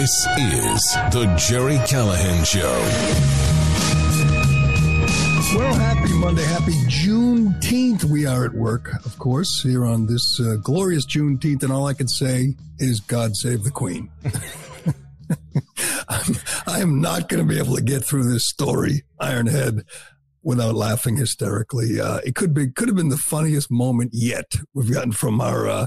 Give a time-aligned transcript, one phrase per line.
[0.00, 2.72] This is The Gerry Callahan Show.
[5.58, 8.04] Well, happy Monday, happy Juneteenth.
[8.04, 11.92] We are at work, of course, here on this uh, glorious Juneteenth, and all I
[11.92, 14.10] can say is God save the Queen.
[16.08, 16.34] I'm,
[16.66, 19.84] I am not going to be able to get through this story, Ironhead,
[20.42, 22.00] without laughing hysterically.
[22.00, 25.68] Uh, it could be could have been the funniest moment yet we've gotten from our
[25.68, 25.86] uh,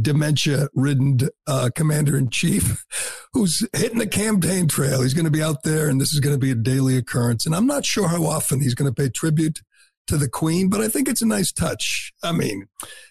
[0.00, 2.84] dementia ridden uh, commander in chief,
[3.32, 5.02] who's hitting the campaign trail.
[5.02, 7.46] He's going to be out there, and this is going to be a daily occurrence.
[7.46, 9.60] And I'm not sure how often he's going to pay tribute
[10.06, 12.12] to the Queen, but I think it's a nice touch.
[12.22, 12.66] I mean,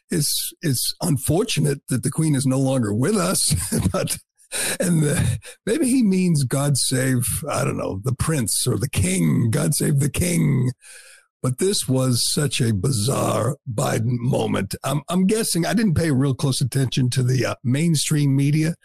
[0.10, 3.56] it's it's unfortunate that the Queen is no longer with us,
[3.92, 4.18] but
[4.80, 9.50] and the, maybe he means God save, I don't know, the prince or the king,
[9.50, 10.72] God save the king.
[11.42, 14.76] But this was such a bizarre Biden moment.
[14.84, 18.76] I'm, I'm guessing I didn't pay real close attention to the uh, mainstream media.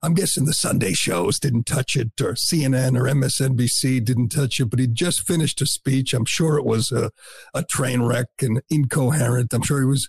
[0.00, 4.66] I'm guessing the Sunday shows didn't touch it, or CNN or MSNBC didn't touch it,
[4.66, 6.14] but he just finished a speech.
[6.14, 7.10] I'm sure it was a,
[7.52, 9.52] a train wreck and incoherent.
[9.52, 10.08] I'm sure he was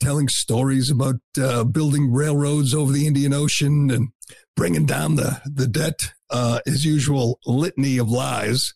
[0.00, 4.08] telling stories about uh, building railroads over the Indian Ocean and
[4.56, 8.72] bringing down the, the debt, uh, his usual litany of lies.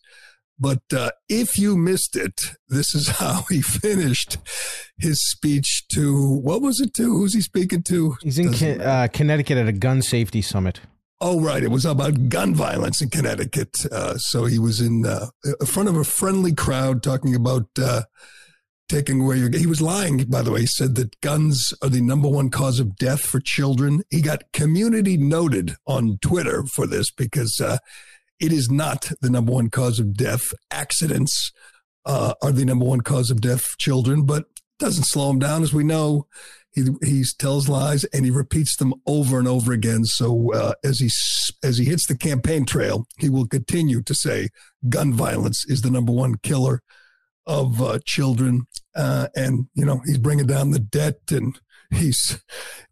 [0.59, 4.37] But uh, if you missed it, this is how he finished
[4.97, 7.03] his speech to what was it to?
[7.03, 8.15] Who's he speaking to?
[8.21, 10.79] He's in Con- uh, Connecticut at a gun safety summit.
[11.19, 11.63] Oh, right.
[11.63, 13.85] It was about gun violence in Connecticut.
[13.91, 15.27] Uh, so he was in uh,
[15.59, 18.03] in front of a friendly crowd talking about uh,
[18.91, 19.49] taking away your.
[19.49, 20.61] He was lying, by the way.
[20.61, 24.03] He said that guns are the number one cause of death for children.
[24.09, 27.77] He got community noted on Twitter for this because uh,
[28.39, 30.53] it is not the number one cause of death.
[30.69, 31.51] Accidents
[32.05, 34.45] uh, are the number one cause of death for children, but
[34.77, 35.63] doesn't slow him down.
[35.63, 36.27] As we know,
[36.73, 40.03] he he tells lies and he repeats them over and over again.
[40.03, 41.09] So uh, as he
[41.63, 44.49] as he hits the campaign trail, he will continue to say
[44.89, 46.81] gun violence is the number one killer
[47.45, 51.59] of uh, children, uh, and you know he's bringing down the debt and
[51.91, 52.41] he's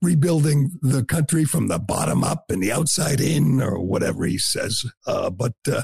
[0.02, 4.84] rebuilding the country from the bottom up and the outside in, or whatever he says.
[5.06, 5.84] Uh, but uh,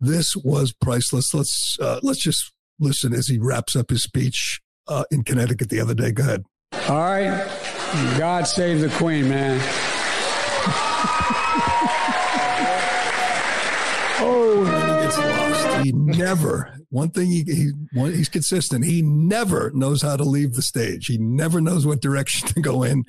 [0.00, 1.34] this was priceless.
[1.34, 5.80] Let's uh, let's just listen as he wraps up his speech uh, in Connecticut the
[5.80, 6.12] other day.
[6.12, 6.44] Go ahead.
[6.88, 7.46] All right,
[8.18, 9.60] God save the Queen, man.
[14.20, 15.43] oh,
[15.82, 16.74] he never.
[16.90, 18.84] One thing he, he he's consistent.
[18.84, 21.06] He never knows how to leave the stage.
[21.06, 23.04] He never knows what direction to go in.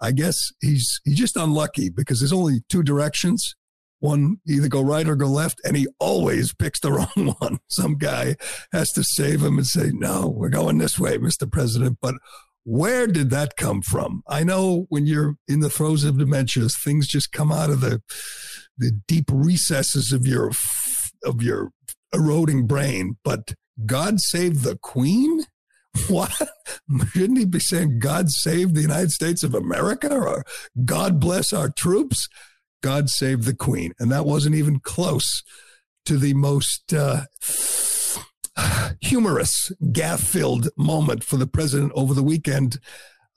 [0.00, 3.54] I guess he's he's just unlucky because there's only two directions.
[4.00, 7.58] One either go right or go left, and he always picks the wrong one.
[7.68, 8.36] Some guy
[8.72, 11.50] has to save him and say, "No, we're going this way, Mr.
[11.50, 12.14] President." But
[12.64, 14.22] where did that come from?
[14.28, 18.02] I know when you're in the throes of dementias, things just come out of the
[18.76, 20.52] the deep recesses of your
[21.24, 21.70] of your
[22.12, 23.16] eroding brain.
[23.24, 23.54] But
[23.84, 25.44] God save the Queen.
[26.06, 26.30] What?
[27.12, 30.44] Shouldn't he be saying God save the United States of America or
[30.84, 32.28] God bless our troops?
[32.82, 33.94] God save the Queen.
[33.98, 35.42] And that wasn't even close
[36.04, 37.22] to the most uh,
[39.00, 42.78] humorous, gaffe filled moment for the president over the weekend.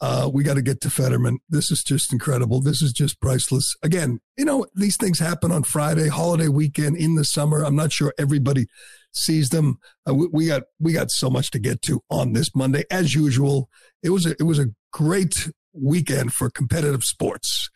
[0.01, 1.37] Uh, we got to get to Fetterman.
[1.47, 2.59] This is just incredible.
[2.59, 3.75] This is just priceless.
[3.83, 7.63] Again, you know, these things happen on Friday, holiday weekend in the summer.
[7.63, 8.65] I'm not sure everybody
[9.13, 9.77] sees them.
[10.09, 13.13] Uh, we, we, got we got so much to get to on this Monday, as
[13.13, 13.69] usual.
[14.01, 17.69] It was a, it was a great weekend for competitive sports.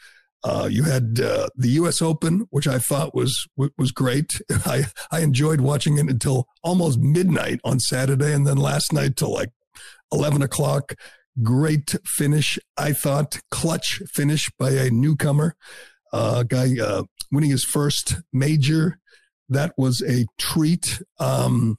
[0.44, 2.02] Uh, you had uh, the U.S.
[2.02, 3.48] Open, which I thought was
[3.78, 4.42] was great.
[4.66, 9.32] I I enjoyed watching it until almost midnight on Saturday, and then last night till
[9.32, 9.50] like
[10.12, 10.94] eleven o'clock.
[11.44, 13.40] Great finish, I thought.
[13.52, 15.56] Clutch finish by a newcomer,
[16.14, 19.00] uh, guy uh, winning his first major.
[19.50, 21.02] That was a treat.
[21.20, 21.78] Um,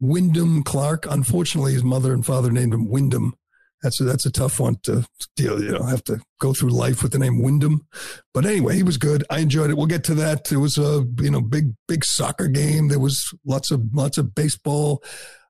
[0.00, 1.06] Wyndham Clark.
[1.10, 3.34] Unfortunately, his mother and father named him Wyndham
[3.82, 5.62] that's a, that's a tough one to deal.
[5.62, 7.86] You know, have to go through life with the name Wyndham.
[8.34, 9.24] But anyway, he was good.
[9.30, 9.76] I enjoyed it.
[9.76, 10.50] We'll get to that.
[10.50, 12.88] It was a you know big big soccer game.
[12.88, 15.02] There was lots of lots of baseball,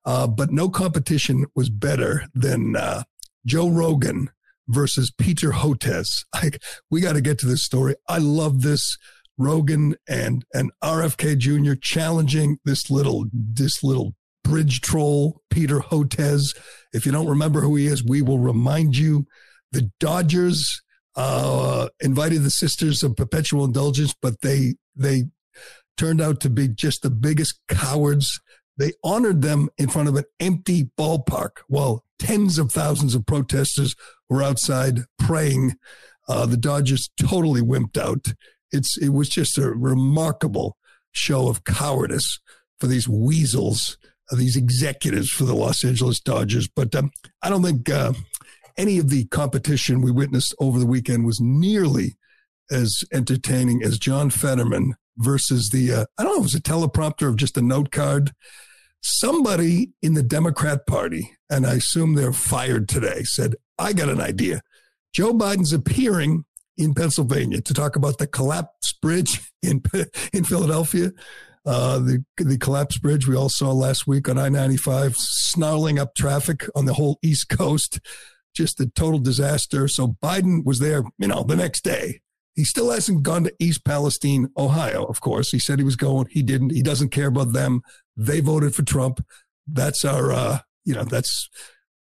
[0.04, 3.04] uh, but no competition was better than uh,
[3.46, 4.30] Joe Rogan
[4.68, 6.24] versus Peter Hotez.
[6.34, 7.96] Like we got to get to this story.
[8.08, 8.96] I love this.
[9.38, 11.74] Rogan and and RFK Jr.
[11.74, 16.56] challenging this little this little bridge troll, Peter Hotez.
[16.92, 19.26] If you don't remember who he is, we will remind you.
[19.72, 20.82] The Dodgers
[21.14, 25.24] uh, invited the Sisters of Perpetual Indulgence, but they they
[25.96, 28.40] turned out to be just the biggest cowards.
[28.76, 33.94] They honored them in front of an empty ballpark while tens of thousands of protesters
[34.28, 35.74] were outside praying.
[36.28, 38.26] Uh, the Dodgers totally wimped out.
[38.70, 40.76] It's it was just a remarkable
[41.12, 42.38] show of cowardice
[42.78, 43.96] for these weasels,
[44.30, 46.68] uh, these executives for the Los Angeles Dodgers.
[46.68, 47.10] But um,
[47.42, 48.12] I don't think uh,
[48.76, 52.16] any of the competition we witnessed over the weekend was nearly
[52.70, 57.28] as entertaining as John Fetterman versus the uh, I don't know, it was a teleprompter
[57.28, 58.32] of just a note card.
[59.00, 64.20] Somebody in the Democrat Party, and I assume they're fired today, said, I got an
[64.20, 64.60] idea.
[65.12, 66.44] Joe Biden's appearing
[66.76, 69.82] in Pennsylvania to talk about the collapsed bridge in
[70.32, 71.12] in Philadelphia.
[71.66, 75.98] Uh, the the collapsed bridge we all saw last week on I ninety five, snarling
[75.98, 78.00] up traffic on the whole East Coast,
[78.54, 79.88] just a total disaster.
[79.88, 82.20] So Biden was there, you know, the next day.
[82.54, 85.04] He still hasn't gone to East Palestine, Ohio.
[85.04, 86.26] Of course, he said he was going.
[86.30, 86.70] He didn't.
[86.70, 87.82] He doesn't care about them.
[88.18, 89.24] They voted for Trump.
[89.66, 91.48] That's our, uh, you know, that's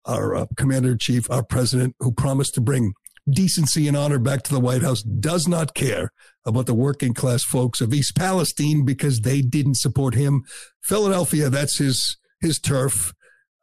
[0.03, 2.93] our uh, commander in chief, our president, who promised to bring
[3.29, 6.11] decency and honor back to the White House, does not care
[6.45, 10.43] about the working class folks of East Palestine because they didn't support him.
[10.81, 13.13] Philadelphia, that's his his turf.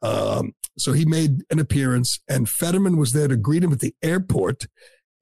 [0.02, 3.94] Um, so he made an appearance, and Fetterman was there to greet him at the
[4.02, 4.66] airport.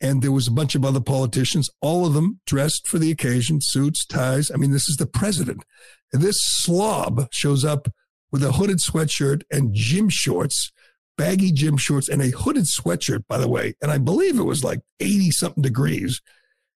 [0.00, 3.61] And there was a bunch of other politicians, all of them dressed for the occasion,
[3.62, 4.50] suits, ties.
[4.50, 5.64] I mean, this is the president.
[6.12, 7.88] This slob shows up
[8.31, 10.73] with a hooded sweatshirt and gym shorts
[11.17, 13.75] baggy gym shorts and a hooded sweatshirt, by the way.
[13.81, 16.20] And I believe it was like 80 something degrees.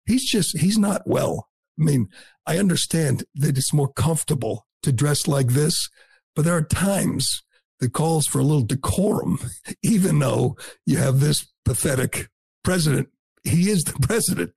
[0.06, 1.50] He's just, he's not well.
[1.80, 2.10] I mean,
[2.46, 5.90] I understand that it's more comfortable to dress like this,
[6.36, 7.44] but there are times
[7.80, 9.40] that calls for a little decorum,
[9.84, 12.30] even though you have this pathetic
[12.64, 13.10] president.
[13.44, 14.52] He is the president.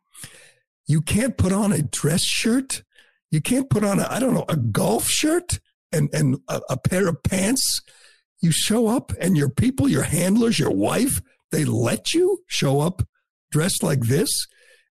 [0.86, 2.82] You can't put on a dress shirt.
[3.36, 5.60] You can't put on a, I don't know, a golf shirt
[5.92, 7.82] and, and a, a pair of pants
[8.40, 11.20] you show up and your people, your handlers, your wife,
[11.52, 13.02] they let you show up
[13.50, 14.30] dressed like this.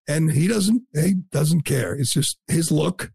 [0.06, 1.96] And he doesn't, he doesn't care.
[1.96, 3.10] It's just his look.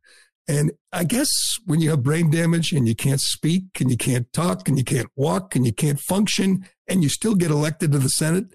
[0.50, 1.30] And I guess
[1.66, 4.84] when you have brain damage and you can't speak and you can't talk and you
[4.84, 8.54] can't walk and you can't function and you still get elected to the Senate,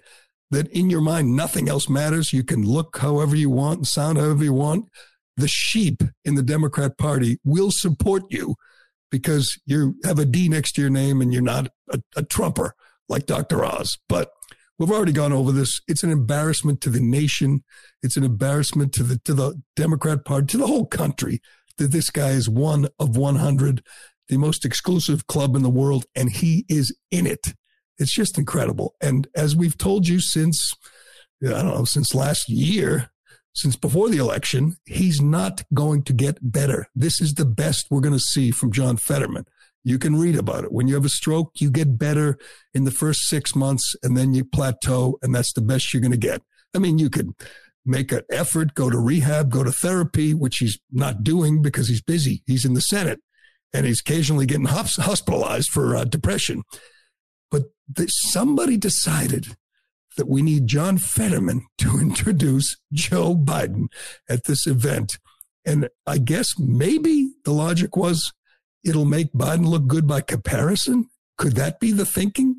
[0.51, 2.33] that in your mind, nothing else matters.
[2.33, 4.85] You can look however you want and sound however you want.
[5.37, 8.55] The sheep in the Democrat Party will support you
[9.11, 12.73] because you have a D next to your name and you're not a, a Trumper
[13.07, 13.63] like Dr.
[13.63, 13.97] Oz.
[14.09, 14.31] But
[14.77, 15.79] we've already gone over this.
[15.87, 17.63] It's an embarrassment to the nation.
[18.03, 21.41] It's an embarrassment to the to the Democrat Party, to the whole country
[21.77, 23.83] that this guy is one of 100,
[24.29, 27.53] the most exclusive club in the world, and he is in it.
[27.99, 28.95] It's just incredible.
[29.01, 30.73] And as we've told you since,
[31.43, 33.11] I don't know, since last year,
[33.57, 36.87] since before the election, he's not going to get better.
[36.93, 39.45] This is the best we're going to see from John Fetterman.
[39.83, 40.71] You can read about it.
[40.71, 42.37] When you have a stroke, you get better
[42.75, 46.11] in the first six months and then you plateau, and that's the best you're going
[46.11, 46.43] to get.
[46.75, 47.33] I mean, you could
[47.83, 52.01] make an effort, go to rehab, go to therapy, which he's not doing because he's
[52.01, 52.43] busy.
[52.45, 53.21] He's in the Senate
[53.73, 56.61] and he's occasionally getting hospitalized for uh, depression.
[57.49, 57.71] But
[58.07, 59.55] somebody decided
[60.17, 63.87] that we need John Fetterman to introduce Joe Biden
[64.29, 65.17] at this event.
[65.65, 68.31] And I guess maybe the logic was
[68.83, 71.09] it'll make Biden look good by comparison.
[71.37, 72.55] Could that be the thinking?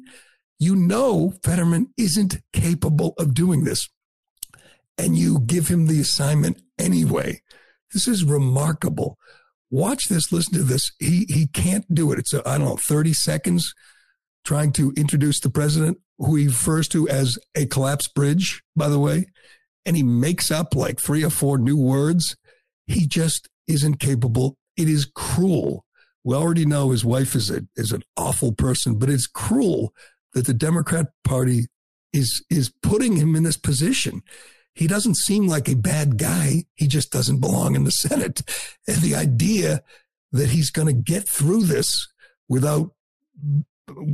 [0.58, 3.88] You know, Fetterman isn't capable of doing this.
[4.96, 7.41] And you give him the assignment anyway.
[7.93, 9.17] This is remarkable.
[9.70, 10.91] Watch this, listen to this.
[10.98, 12.19] He, he can't do it.
[12.19, 13.72] It's, I don't know, 30 seconds
[14.48, 18.98] trying to introduce the president who he refers to as a collapsed bridge, by the
[18.98, 19.26] way,
[19.84, 22.34] and he makes up like three or four new words.
[22.86, 24.56] He just isn't capable.
[24.74, 25.84] It is cruel.
[26.24, 29.93] We already know his wife is a, is an awful person, but it's cruel
[30.32, 31.67] that the Democrat Party
[32.14, 34.22] is is putting him in this position.
[34.74, 36.64] He doesn't seem like a bad guy.
[36.74, 38.40] He just doesn't belong in the Senate.
[38.88, 39.82] And the idea
[40.32, 42.08] that he's going to get through this
[42.48, 42.93] without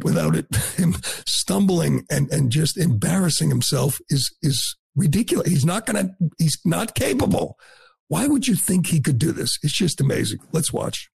[0.03, 0.95] without it him
[1.27, 5.49] stumbling and and just embarrassing himself is is ridiculous.
[5.49, 6.11] He's not to.
[6.39, 7.57] He's not capable.
[8.09, 9.59] Why would you think he could do this?
[9.63, 10.39] It's just amazing.
[10.53, 11.11] Let's watch.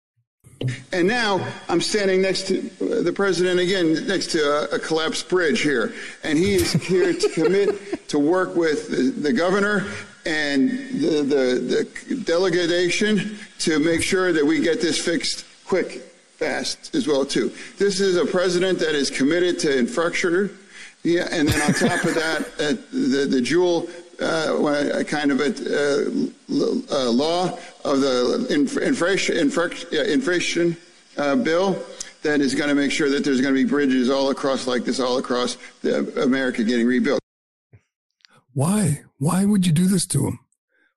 [0.92, 5.30] And now I'm standing next to uh, the president again, next to a, a collapsed
[5.30, 5.94] bridge here.
[6.24, 9.86] And he is here to commit to work with the, the governor
[10.26, 16.07] and the, the, the delegation to make sure that we get this fixed quick
[16.38, 17.52] fast as well too.
[17.78, 20.52] This is a president that is committed to infrastructure.
[21.04, 23.88] Yeah, and then on top of that, uh, the the jewel
[24.20, 26.10] uh, kind of a uh,
[26.92, 28.48] uh, law of the
[28.82, 30.78] inflation inflation
[31.18, 31.78] uh, bill
[32.24, 34.84] that is going to make sure that there's going to be bridges all across like
[34.84, 37.20] this all across the, America getting rebuilt.
[38.54, 39.04] Why?
[39.18, 40.40] Why would you do this to him?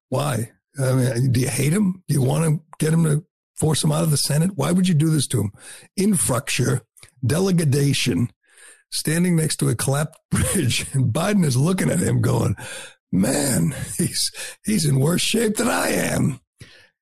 [0.09, 0.51] Why?
[0.83, 2.03] I mean, do you hate him?
[2.09, 3.25] Do you want to get him to
[3.61, 4.53] force him out of the Senate?
[4.57, 5.53] Why would you do this to him?
[5.97, 6.83] Infrastructure,
[7.25, 8.31] delegation,
[8.91, 12.57] standing next to a collapsed bridge, and Biden is looking at him going,
[13.13, 14.33] man, he's,
[14.65, 16.41] he's in worse shape than I am.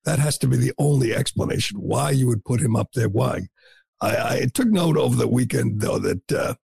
[0.03, 3.09] That has to be the only explanation why you would put him up there.
[3.09, 3.47] Why?
[4.01, 6.55] I, I took note over the weekend though that, uh,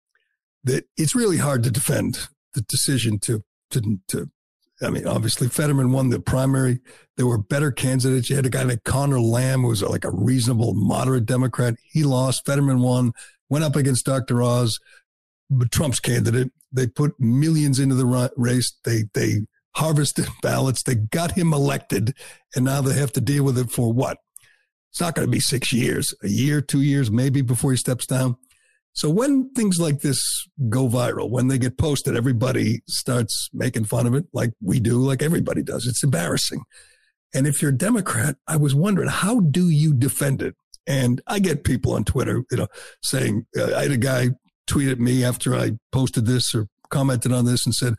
[0.64, 4.30] that it's really hard to defend the decision to, to, to,
[4.82, 6.80] I mean, obviously Fetterman won the primary.
[7.16, 8.30] There were better candidates.
[8.30, 11.76] You had a guy named Connor Lamb, who was like a reasonable, moderate Democrat.
[11.92, 12.46] He lost.
[12.46, 13.14] Fetterman won,
[13.50, 14.44] went up against Dr.
[14.44, 14.80] Oz.
[15.72, 16.52] Trump's candidate.
[16.72, 18.74] They put millions into the race.
[18.84, 20.84] They they harvested ballots.
[20.84, 22.14] They got him elected,
[22.56, 24.18] and now they have to deal with it for what?
[24.92, 28.06] It's not going to be six years, a year, two years, maybe before he steps
[28.06, 28.38] down.
[28.96, 34.08] So when things like this go viral, when they get posted, everybody starts making fun
[34.08, 35.86] of it, like we do, like everybody does.
[35.86, 36.64] It's embarrassing.
[37.34, 40.56] And if you're a Democrat, I was wondering, how do you defend it?
[40.88, 42.68] And I get people on Twitter, you know,
[43.04, 44.30] saying, uh, I had a guy
[44.66, 47.96] tweet at me after I posted this or commented on this and said,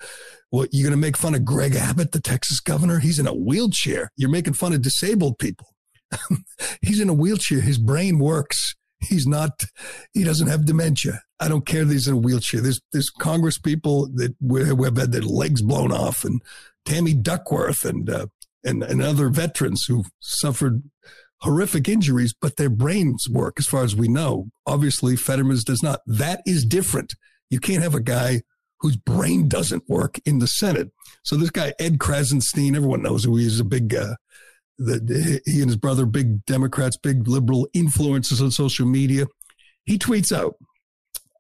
[0.51, 3.01] well, you're going to make fun of Greg Abbott, the Texas governor?
[3.01, 4.11] He's in a wheelchair.
[4.17, 5.67] You're making fun of disabled people.
[6.81, 7.61] He's in a wheelchair.
[7.61, 8.75] His brain works.
[9.09, 9.65] He's not,
[10.13, 11.23] he doesn't have dementia.
[11.39, 12.61] I don't care that he's in a wheelchair.
[12.61, 16.41] There's, there's Congress people that have had their legs blown off and
[16.85, 18.27] Tammy Duckworth and, uh,
[18.65, 20.83] and, and other veterans who've suffered
[21.41, 24.49] horrific injuries, but their brains work as far as we know.
[24.67, 26.01] Obviously, Fetterman's does not.
[26.07, 27.15] That is different.
[27.51, 28.43] You can't have a guy
[28.81, 30.91] whose brain doesn't work in the Senate.
[31.23, 34.17] So this guy, Ed Krassenstein, everyone knows who he is, a big, uh,
[34.79, 39.27] the, he and his brother, big Democrats, big liberal influences on social media.
[39.85, 40.57] He tweets out,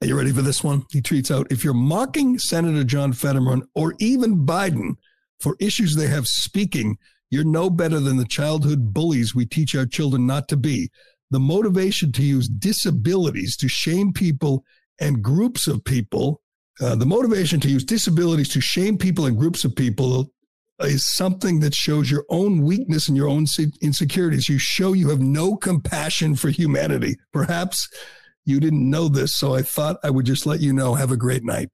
[0.03, 0.85] are you ready for this one?
[0.91, 4.97] He tweets out, if you're mocking Senator John Fetterman or even Biden
[5.41, 6.99] for issues they have speaking,
[7.31, 10.91] you're no better than the childhood bullies we teach our children not to be.
[11.31, 14.65] The motivation to use disabilities to shame people
[15.01, 16.41] and groups of people,
[16.81, 20.31] uh, the motivation to use disabilities to shame people and groups of people
[20.81, 23.47] is something that shows your own weakness and your own
[23.81, 24.49] insecurities.
[24.49, 27.17] You show you have no compassion for humanity.
[27.33, 27.89] Perhaps
[28.45, 30.95] you didn't know this, so I thought I would just let you know.
[30.95, 31.71] Have a great night.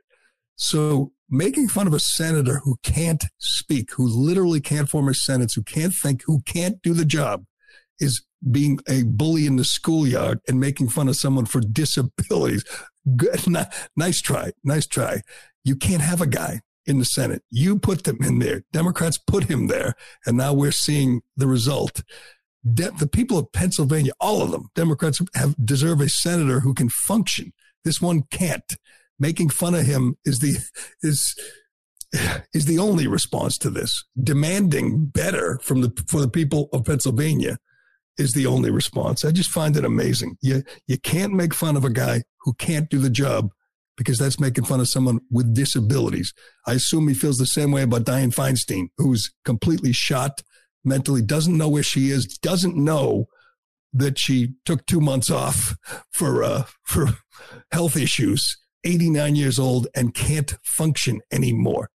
[0.56, 5.54] So making fun of a senator who can't speak, who literally can't form a sentence,
[5.54, 7.44] who can't think, who can't do the job
[7.98, 12.64] is being a bully in the schoolyard and making fun of someone for disabilities.
[13.16, 13.44] Good.
[13.96, 14.52] Nice try.
[14.64, 15.22] Nice try.
[15.64, 17.42] You can't have a guy in the Senate.
[17.50, 18.64] You put them in there.
[18.72, 19.94] Democrats put him there.
[20.26, 22.02] And now we're seeing the result.
[22.64, 26.88] De- the people of Pennsylvania, all of them, Democrats have deserve a senator who can
[26.88, 27.52] function.
[27.84, 28.76] This one can't
[29.18, 30.58] making fun of him is the
[31.02, 31.34] is
[32.52, 34.04] is the only response to this.
[34.22, 37.58] Demanding better from the for the people of Pennsylvania
[38.18, 39.24] is the only response.
[39.24, 40.36] I just find it amazing.
[40.42, 43.50] You you can't make fun of a guy who can't do the job
[44.02, 46.32] because that's making fun of someone with disabilities.
[46.66, 50.42] I assume he feels the same way about Dianne Feinstein, who's completely shot
[50.84, 53.26] mentally, doesn't know where she is, doesn't know
[53.92, 55.76] that she took two months off
[56.10, 57.08] for uh, for
[57.70, 61.90] health issues 89 years old and can't function anymore.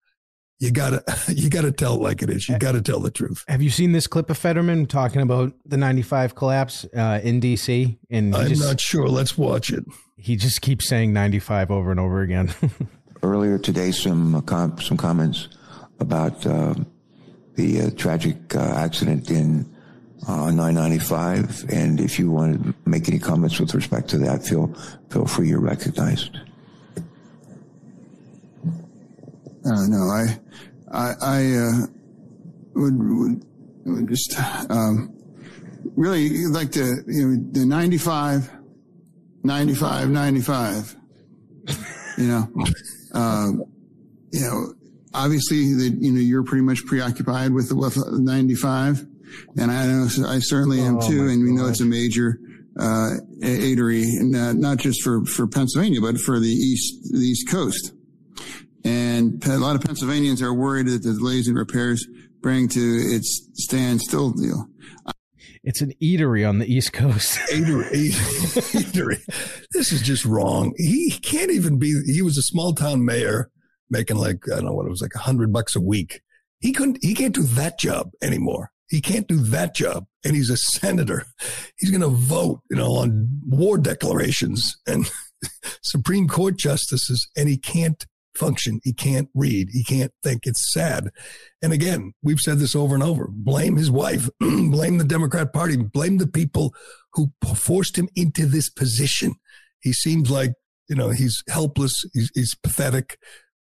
[0.60, 2.50] You gotta, you gotta tell it like it is.
[2.50, 3.44] You gotta tell the truth.
[3.48, 7.98] Have you seen this clip of Fetterman talking about the 95 collapse uh, in DC?
[8.10, 9.08] And I'm just, not sure.
[9.08, 9.84] Let's watch it.
[10.18, 12.54] He just keeps saying 95 over and over again.
[13.24, 15.48] Earlier today, some uh, com- some comments
[16.00, 16.76] about uh,
[17.56, 19.72] the uh, tragic uh, accident in
[20.28, 24.74] uh, 995, and if you want to make any comments with respect to that, feel
[25.10, 25.50] feel free.
[25.50, 26.38] You're recognized.
[29.66, 30.40] Uh, no, I,
[30.92, 31.88] I, I uh,
[32.74, 33.46] would, would,
[33.86, 35.14] would, just um,
[35.98, 38.50] really like to, you know, the 95,
[39.48, 40.96] 95, 95,
[42.18, 42.48] you know,
[43.14, 43.64] um,
[44.32, 44.74] you know,
[45.14, 49.06] obviously that, you know, you're pretty much preoccupied with the with 95.
[49.58, 51.28] And I know, I certainly am oh too.
[51.28, 52.40] And we know it's a major,
[52.80, 53.12] uh,
[53.42, 57.94] aidery, and, not just for, for Pennsylvania, but for the East, the East Coast.
[58.84, 62.08] And a lot of Pennsylvanians are worried that the delays in repairs
[62.42, 64.70] bring to its standstill deal.
[65.68, 67.38] It's an eatery on the East Coast.
[67.52, 68.12] eatery,
[68.72, 69.20] eatery.
[69.74, 70.74] This is just wrong.
[70.78, 72.04] He can't even be.
[72.06, 73.52] He was a small town mayor
[73.90, 76.22] making like I don't know what it was like a hundred bucks a week.
[76.62, 77.00] He couldn't.
[77.02, 78.72] He can't do that job anymore.
[78.90, 81.26] He can't do that job, and he's a senator.
[81.78, 85.12] He's going to vote, you know, on war declarations and
[85.84, 88.06] Supreme Court justices, and he can't
[88.38, 88.80] function.
[88.84, 89.70] He can't read.
[89.72, 90.46] He can't think.
[90.46, 91.10] It's sad.
[91.62, 93.28] And again, we've said this over and over.
[93.30, 94.30] Blame his wife.
[94.40, 95.78] blame the Democrat Party.
[95.78, 96.74] Blame the people
[97.14, 99.36] who forced him into this position.
[99.82, 100.54] He seems like,
[100.90, 102.06] you know, he's helpless.
[102.14, 103.18] He's, he's pathetic,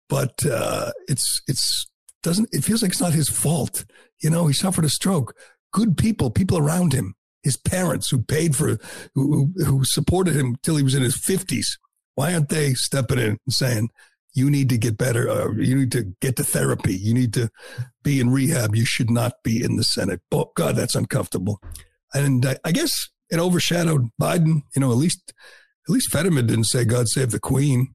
[0.08, 1.86] but, uh, it's, it's,
[2.24, 3.86] doesn't, it feels like it's not his fault.
[4.22, 5.34] You know, he suffered a stroke.
[5.72, 8.78] Good people, people around him, his parents who paid for,
[9.16, 11.78] who, who supported him till he was in his fifties.
[12.16, 13.90] Why aren't they stepping in and saying,
[14.40, 15.30] you need to get better.
[15.30, 16.96] Uh, you need to get to therapy.
[16.96, 17.50] You need to
[18.04, 18.74] be in rehab.
[18.74, 20.22] You should not be in the Senate.
[20.32, 21.60] Oh, God, that's uncomfortable.
[22.14, 22.92] And I, I guess
[23.30, 24.62] it overshadowed Biden.
[24.76, 25.34] You know, at least
[25.88, 27.94] at least Fetterman didn't say "God save the Queen,"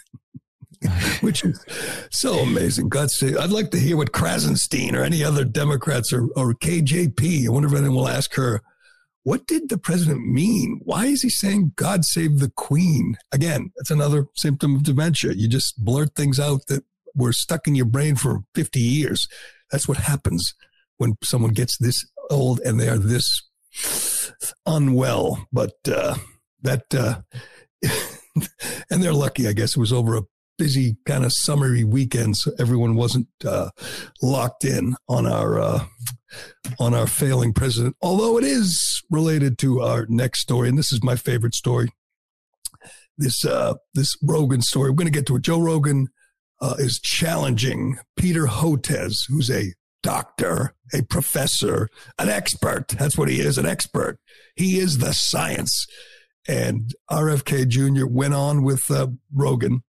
[1.20, 1.64] which is
[2.10, 2.88] so amazing.
[2.88, 3.36] God save.
[3.36, 7.46] I'd like to hear what Krassenstein or any other Democrats or or KJP.
[7.46, 8.62] I wonder if anyone will ask her
[9.28, 10.80] what did the president mean?
[10.84, 13.18] Why is he saying God save the queen?
[13.30, 15.34] Again, that's another symptom of dementia.
[15.34, 16.82] You just blurt things out that
[17.14, 19.28] were stuck in your brain for 50 years.
[19.70, 20.54] That's what happens
[20.96, 23.42] when someone gets this old and they are this
[24.64, 25.46] unwell.
[25.52, 26.14] But uh,
[26.62, 27.20] that, uh,
[28.90, 29.76] and they're lucky, I guess.
[29.76, 30.22] It was over a
[30.58, 33.70] busy kind of summery weekend, so everyone wasn't uh,
[34.20, 35.84] locked in on our uh,
[36.78, 37.96] on our failing president.
[38.02, 41.90] Although it is related to our next story, and this is my favorite story.
[43.16, 44.90] This uh, this Rogan story.
[44.90, 45.42] We're going to get to it.
[45.42, 46.08] Joe Rogan
[46.60, 49.72] uh, is challenging Peter Hotez, who's a
[50.02, 51.88] doctor, a professor,
[52.18, 52.88] an expert.
[52.88, 54.18] That's what he is, an expert.
[54.56, 55.86] He is the science.
[56.46, 58.06] And RFK Jr.
[58.06, 59.82] went on with uh, Rogan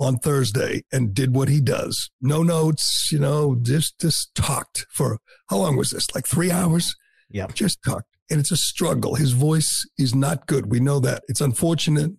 [0.00, 2.10] on Thursday and did what he does.
[2.20, 6.12] No notes, you know, just just talked for how long was this?
[6.14, 6.96] Like three hours?
[7.28, 7.46] Yeah.
[7.52, 8.06] Just talked.
[8.30, 9.16] And it's a struggle.
[9.16, 10.70] His voice is not good.
[10.70, 11.22] We know that.
[11.28, 12.12] It's unfortunate.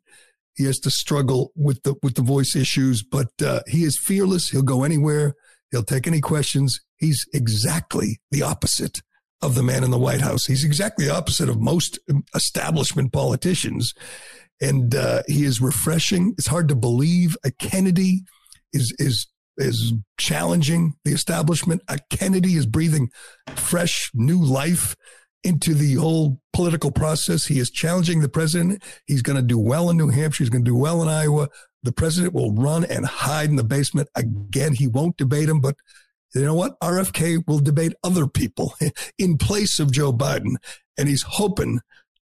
[0.55, 4.49] He has to struggle with the with the voice issues, but uh, he is fearless.
[4.49, 5.33] He'll go anywhere.
[5.71, 6.79] He'll take any questions.
[6.97, 9.01] He's exactly the opposite
[9.41, 10.45] of the man in the White House.
[10.45, 11.97] He's exactly the opposite of most
[12.35, 13.93] establishment politicians
[14.61, 16.35] and uh, he is refreshing.
[16.37, 18.21] It's hard to believe a Kennedy
[18.71, 21.81] is is is challenging the establishment.
[21.87, 23.09] A Kennedy is breathing
[23.55, 24.95] fresh new life
[25.43, 27.45] into the whole political process.
[27.45, 28.83] He is challenging the president.
[29.07, 30.43] He's going to do well in New Hampshire.
[30.43, 31.49] He's going to do well in Iowa.
[31.83, 34.73] The president will run and hide in the basement again.
[34.73, 35.75] He won't debate him, but
[36.35, 36.79] you know what?
[36.79, 38.75] RFK will debate other people
[39.17, 40.55] in place of Joe Biden.
[40.97, 41.79] And he's hoping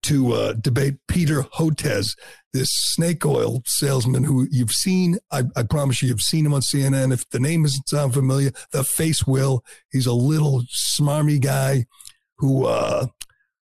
[0.05, 2.15] to uh, debate Peter Hotez,
[2.53, 5.17] this snake oil salesman who you've seen.
[5.31, 7.11] I, I, promise you, you've seen him on CNN.
[7.11, 9.63] If the name doesn't sound familiar, the face will.
[9.91, 11.85] He's a little smarmy guy
[12.37, 13.07] who uh,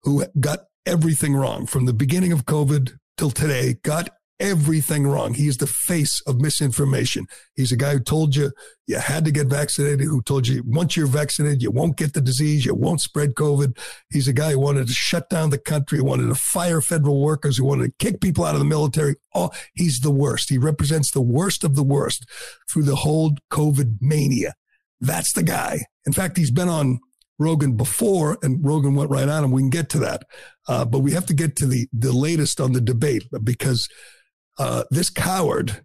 [0.03, 3.75] who got everything wrong from the beginning of COVID till today.
[3.83, 4.09] Got
[4.39, 5.33] everything wrong.
[5.33, 7.25] He's the face of misinformation.
[7.55, 8.51] He's a guy who told you
[8.85, 12.21] you had to get vaccinated, who told you once you're vaccinated, you won't get the
[12.21, 13.77] disease, you won't spread COVID.
[14.11, 17.57] He's a guy who wanted to shut down the country, wanted to fire federal workers,
[17.57, 19.15] who wanted to kick people out of the military.
[19.33, 20.49] Oh, he's the worst.
[20.49, 22.25] He represents the worst of the worst
[22.69, 24.53] through the whole COVID mania.
[25.01, 25.85] That's the guy.
[26.05, 26.99] In fact, he's been on
[27.39, 29.51] Rogan before, and Rogan went right on him.
[29.51, 30.23] We can get to that,
[30.67, 33.87] uh, but we have to get to the the latest on the debate because
[34.57, 35.83] uh, this coward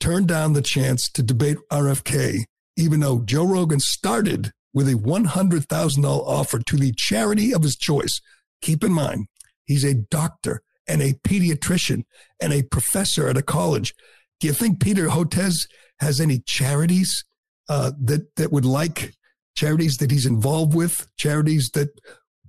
[0.00, 2.44] turned down the chance to debate RFK,
[2.76, 8.20] even though Joe Rogan started with a $100,000 offer to the charity of his choice.
[8.62, 9.26] Keep in mind,
[9.64, 12.04] he's a doctor and a pediatrician
[12.40, 13.94] and a professor at a college.
[14.40, 15.66] Do you think Peter Hotez
[16.00, 17.24] has any charities
[17.68, 19.14] uh, that that would like
[19.56, 21.88] charities that he's involved with, charities that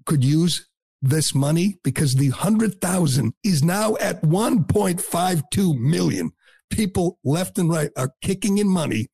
[0.05, 0.68] could use
[1.01, 6.31] this money because the 100,000 is now at 1.52 million.
[6.69, 9.07] People left and right are kicking in money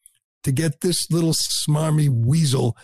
[0.43, 2.77] to get this little smarmy weasel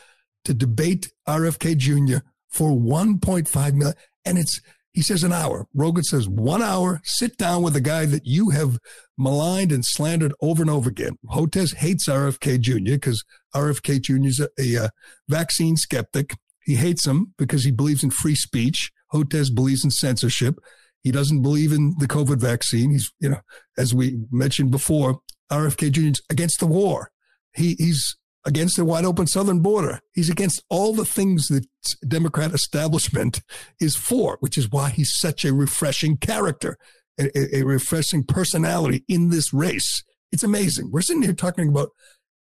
[0.46, 2.26] to debate RFK Jr.
[2.50, 3.96] for 1.5 million.
[4.26, 4.62] And it's,
[4.94, 5.68] he says an hour.
[5.74, 8.78] Rogan says one hour, sit down with a guy that you have
[9.18, 11.18] maligned and slandered over and over again.
[11.28, 12.94] Hotez hates RFK Jr.
[12.94, 13.24] because
[13.56, 14.28] RFK Jr.
[14.28, 14.90] is a, a, a
[15.28, 16.36] vaccine skeptic.
[16.64, 18.92] He hates him because he believes in free speech.
[19.14, 20.60] Hotez believes in censorship.
[21.04, 22.92] He doesn't believe in the COVID vaccine.
[22.92, 23.42] He's, you know,
[23.78, 25.20] as we mentioned before,
[25.52, 26.02] RFK Jr.
[26.02, 27.12] is against the war.
[27.54, 30.00] He, he's against the wide open southern border.
[30.14, 31.66] He's against all the things that
[32.08, 33.42] Democrat establishment
[33.80, 36.78] is for, which is why he's such a refreshing character,
[37.20, 40.04] a, a refreshing personality in this race.
[40.32, 40.92] It's amazing.
[40.92, 41.90] We're sitting here talking about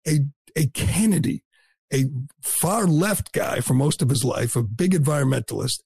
[0.07, 0.21] a,
[0.55, 1.43] a Kennedy
[1.93, 2.05] a
[2.41, 5.81] far left guy for most of his life, a big environmentalist,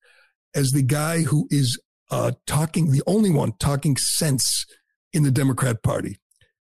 [0.54, 1.80] as the guy who is
[2.12, 4.66] uh, talking, the only one talking sense
[5.14, 6.20] in the Democrat Party.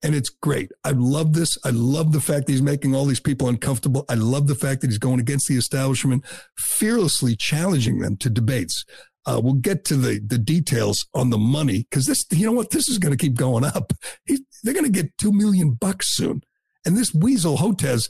[0.03, 0.71] And it's great.
[0.85, 1.59] I love this.
[1.65, 4.05] I love the fact that he's making all these people uncomfortable.
[4.09, 6.25] I love the fact that he's going against the establishment,
[6.57, 8.85] fearlessly challenging them to debates.
[9.27, 12.71] Uh, we'll get to the the details on the money because this, you know what,
[12.71, 13.93] this is going to keep going up.
[14.25, 16.43] He, they're going to get two million bucks soon,
[16.87, 18.09] and this weasel Hotez,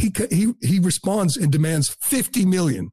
[0.00, 2.90] he he he responds and demands fifty million.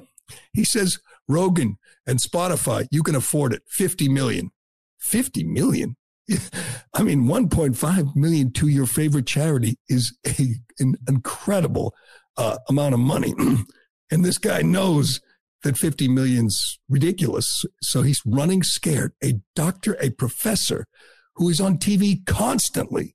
[0.52, 4.50] he says, Rogan and Spotify, you can afford it, fifty million.
[4.98, 5.96] Fifty million.
[6.94, 11.92] I mean, 1.5 million to your favorite charity is a, an incredible
[12.36, 13.34] uh, amount of money.
[14.10, 15.20] and this guy knows
[15.62, 17.64] that 50 million's ridiculous.
[17.82, 19.12] So he's running scared.
[19.24, 20.86] A doctor, a professor
[21.34, 23.14] who is on TV constantly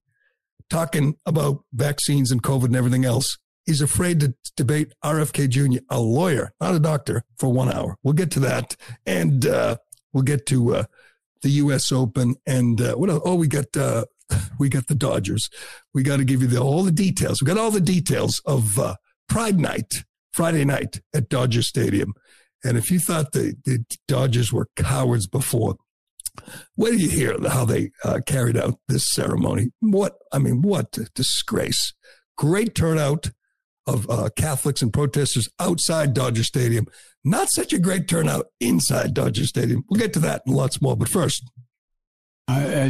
[0.69, 5.99] talking about vaccines and COVID and everything else He's afraid to debate RFK Jr., a
[5.99, 7.97] lawyer, not a doctor, for one hour.
[8.03, 8.75] We'll get to that.
[9.05, 9.77] And uh,
[10.13, 10.83] we'll get to uh,
[11.41, 11.91] the U.S.
[11.91, 12.35] Open.
[12.45, 13.23] And uh, what else?
[13.25, 13.75] Oh, we got.
[13.75, 14.05] Uh,
[14.59, 15.49] we got the Dodgers.
[15.93, 17.41] We got to give you the, all the details.
[17.41, 18.95] We got all the details of uh,
[19.29, 22.13] Pride Night, Friday night at Dodger Stadium.
[22.63, 25.75] And if you thought the, the Dodgers were cowards before,
[26.77, 29.71] wait do you hear how they uh, carried out this ceremony.
[29.79, 31.93] What, I mean, what a disgrace.
[32.37, 33.31] Great turnout
[33.87, 36.87] of uh, Catholics and protesters outside Dodger Stadium.
[37.23, 39.83] Not such a great turnout inside Dodger Stadium.
[39.89, 40.95] We'll get to that and lots more.
[40.95, 41.43] But first,
[42.47, 42.89] uh,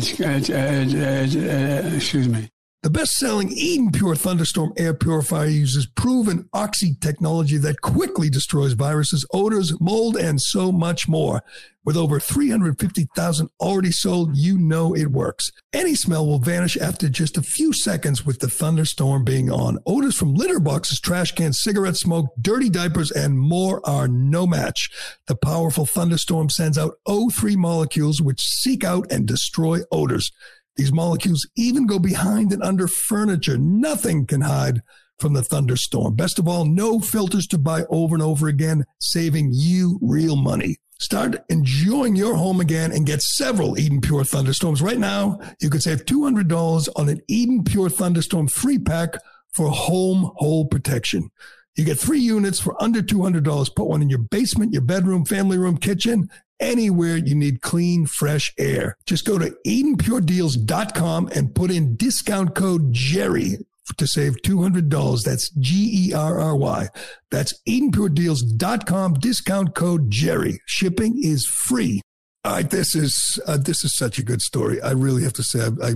[1.95, 2.49] excuse me.
[2.85, 8.73] The best selling Eden Pure Thunderstorm air purifier uses proven oxy technology that quickly destroys
[8.73, 11.41] viruses, odors, mold, and so much more.
[11.83, 15.49] With over 350,000 already sold, you know it works.
[15.73, 19.79] Any smell will vanish after just a few seconds with the thunderstorm being on.
[19.87, 24.91] Odors from litter boxes, trash cans, cigarette smoke, dirty diapers, and more are no match.
[25.25, 30.31] The powerful thunderstorm sends out O3 molecules which seek out and destroy odors.
[30.75, 33.57] These molecules even go behind and under furniture.
[33.57, 34.81] Nothing can hide
[35.19, 36.15] from the thunderstorm.
[36.15, 40.77] Best of all, no filters to buy over and over again, saving you real money.
[40.99, 44.81] Start enjoying your home again and get several Eden Pure Thunderstorms.
[44.81, 49.15] Right now, you could save $200 on an Eden Pure Thunderstorm free pack
[49.53, 51.29] for home hole protection.
[51.75, 53.75] You get three units for under $200.
[53.75, 58.53] Put one in your basement, your bedroom, family room, kitchen, anywhere you need clean, fresh
[58.57, 58.97] air.
[59.05, 63.57] Just go to EdenPureDeals.com and put in discount code Gerry
[63.97, 65.23] to save $200.
[65.23, 66.87] That's G E R R Y.
[67.29, 70.61] That's EdenPureDeals.com, discount code Gerry.
[70.65, 72.01] Shipping is free.
[72.43, 74.81] All right, this is uh, this is such a good story.
[74.81, 75.93] I really have to say, I, I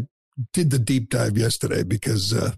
[0.53, 2.53] did the deep dive yesterday because uh,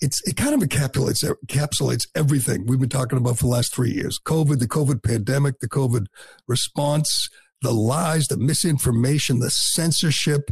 [0.00, 3.92] it's it kind of encapsulates encapsulates everything we've been talking about for the last three
[3.92, 6.06] years: COVID, the COVID pandemic, the COVID
[6.46, 7.28] response,
[7.62, 10.50] the lies, the misinformation, the censorship.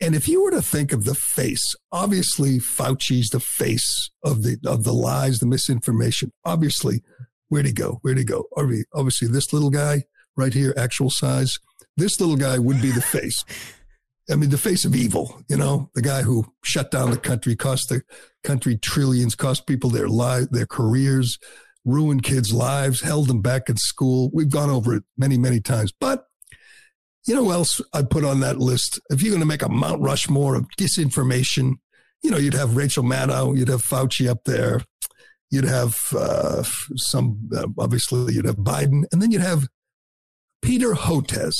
[0.00, 4.58] And if you were to think of the face, obviously Fauci's the face of the
[4.66, 6.32] of the lies, the misinformation.
[6.44, 7.02] Obviously,
[7.48, 7.98] where'd he go?
[8.02, 8.46] Where'd he go?
[8.56, 10.04] Obviously, this little guy
[10.36, 11.58] right here, actual size.
[11.96, 13.44] This little guy would be the face.
[14.32, 17.54] I mean, the face of evil, you know, the guy who shut down the country,
[17.54, 18.02] cost the
[18.42, 21.38] country trillions, cost people their lives, their careers,
[21.84, 24.30] ruined kids' lives, held them back in school.
[24.32, 25.92] We've gone over it many, many times.
[25.92, 26.26] But
[27.26, 29.00] you know else I'd put on that list?
[29.10, 31.74] If you're going to make a Mount Rushmore of disinformation,
[32.22, 34.80] you know, you'd have Rachel Maddow, you'd have Fauci up there,
[35.50, 36.62] you'd have uh,
[36.96, 39.68] some, uh, obviously, you'd have Biden, and then you'd have
[40.62, 41.54] Peter Hotez.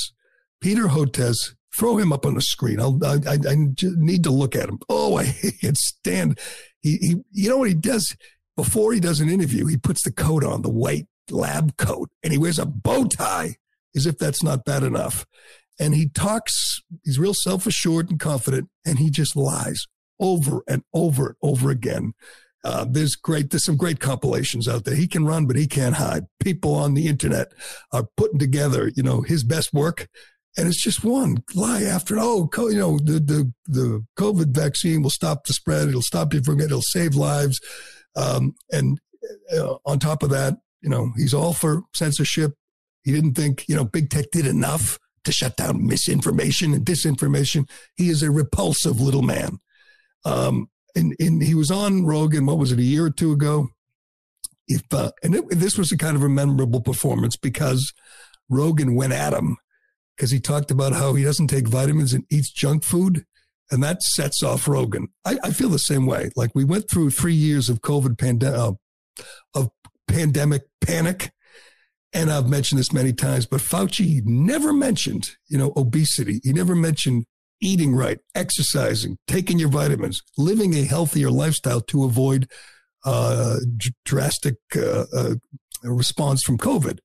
[0.61, 2.79] Peter Hotez, throw him up on the screen.
[2.79, 4.79] I'll, I, I, I need to look at him.
[4.89, 5.25] Oh, I
[5.61, 6.39] can't stand.
[6.81, 8.15] He, he, you know what he does
[8.55, 9.65] before he does an interview?
[9.65, 13.55] He puts the coat on, the white lab coat, and he wears a bow tie
[13.95, 15.25] as if that's not bad enough.
[15.79, 19.87] And he talks, he's real self assured and confident, and he just lies
[20.19, 22.13] over and over and over again.
[22.63, 24.95] Uh, there's great, there's some great compilations out there.
[24.95, 26.27] He can run, but he can't hide.
[26.39, 27.51] People on the internet
[27.91, 30.07] are putting together, you know, his best work.
[30.55, 35.09] And it's just one lie after, oh, you know, the, the, the COVID vaccine will
[35.09, 35.87] stop the spread.
[35.87, 36.65] It'll stop you from it.
[36.65, 37.59] It'll save lives.
[38.15, 38.99] Um, and
[39.51, 42.53] uh, on top of that, you know, he's all for censorship.
[43.03, 47.67] He didn't think, you know, big tech did enough to shut down misinformation and disinformation.
[47.95, 49.59] He is a repulsive little man.
[50.25, 53.69] Um, and, and he was on Rogan, what was it, a year or two ago?
[54.67, 57.93] If, uh, and it, this was a kind of a memorable performance because
[58.49, 59.57] Rogan went at him
[60.15, 63.25] because he talked about how he doesn't take vitamins and eats junk food.
[63.71, 65.07] And that sets off Rogan.
[65.25, 66.29] I, I feel the same way.
[66.35, 68.73] Like we went through three years of COVID pandemic, uh,
[69.55, 69.69] of
[70.07, 71.31] pandemic panic
[72.13, 76.39] and I've mentioned this many times, but Fauci never mentioned, you know, obesity.
[76.43, 77.25] He never mentioned
[77.59, 82.47] eating right, exercising, taking your vitamins, living a healthier lifestyle to avoid
[83.03, 83.57] uh,
[84.05, 85.35] drastic uh, uh,
[85.83, 86.99] response from COVID.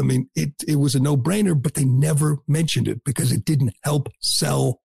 [0.00, 3.44] I mean, it, it was a no brainer, but they never mentioned it because it
[3.44, 4.80] didn't help sell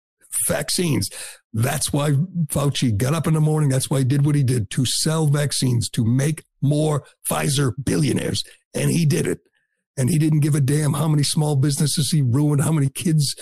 [0.47, 1.11] vaccines.
[1.53, 2.13] That's why
[2.47, 3.71] Fauci got up in the morning.
[3.71, 8.43] That's why he did what he did to sell vaccines, to make more Pfizer billionaires.
[8.75, 9.41] And he did it.
[9.97, 13.35] And he didn't give a damn how many small businesses he ruined, how many kids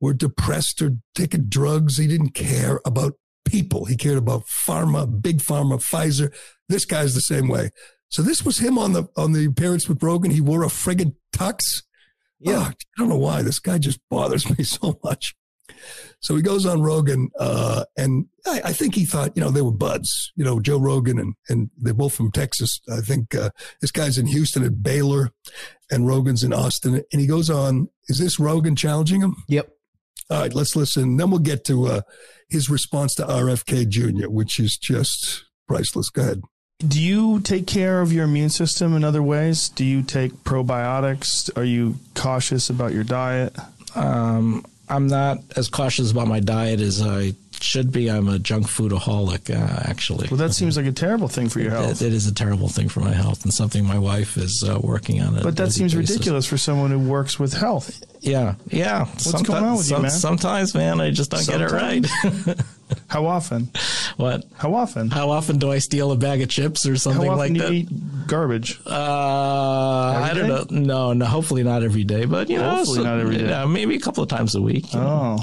[0.00, 1.96] were depressed or taking drugs.
[1.96, 3.12] He didn't care about
[3.44, 3.84] people.
[3.84, 6.34] He cared about pharma, big pharma, Pfizer.
[6.68, 7.70] This guy's the same way.
[8.12, 10.30] So this was him on the on the appearance with Rogan.
[10.30, 11.60] He wore a friggin' tux.
[12.38, 15.34] Yeah, oh, I don't know why this guy just bothers me so much.
[16.20, 19.62] So he goes on Rogan, uh, and I, I, think he thought, you know, they
[19.62, 20.30] were buds.
[20.36, 22.80] You know, Joe Rogan and and they're both from Texas.
[22.92, 23.48] I think uh,
[23.80, 25.30] this guy's in Houston at Baylor,
[25.90, 27.02] and Rogan's in Austin.
[27.12, 27.88] And he goes on.
[28.08, 29.36] Is this Rogan challenging him?
[29.48, 29.70] Yep.
[30.28, 31.16] All right, let's listen.
[31.16, 32.00] Then we'll get to uh,
[32.50, 36.10] his response to RFK Jr., which is just priceless.
[36.10, 36.42] Go ahead.
[36.86, 39.68] Do you take care of your immune system in other ways?
[39.68, 41.56] Do you take probiotics?
[41.56, 43.56] Are you cautious about your diet?
[43.94, 48.10] Um, I'm not as cautious about my diet as I should be.
[48.10, 50.28] I'm a junk foodaholic, uh, actually.
[50.28, 52.02] Well, that seems like a terrible thing for your health.
[52.02, 54.78] it, it is a terrible thing for my health, and something my wife is uh,
[54.80, 55.40] working on.
[55.42, 56.10] But that seems basis.
[56.16, 58.02] ridiculous for someone who works with health.
[58.20, 59.06] Yeah, yeah.
[59.06, 60.10] What's sometimes, going on with you, man?
[60.10, 62.10] Sometimes, man, I just don't sometimes.
[62.10, 62.60] get it right.
[63.08, 63.70] How often?
[64.16, 64.44] What?
[64.54, 65.10] How often?
[65.10, 67.58] How often do I steal a bag of chips or something How often like do
[67.60, 67.72] that?
[67.72, 68.80] You eat garbage.
[68.86, 70.66] Uh, I don't know.
[70.70, 71.24] No, no.
[71.24, 73.48] Hopefully not every day, but you know, hopefully so, not every day.
[73.48, 74.86] Yeah, maybe a couple of times a week.
[74.94, 74.98] Oh.
[74.98, 75.38] Know.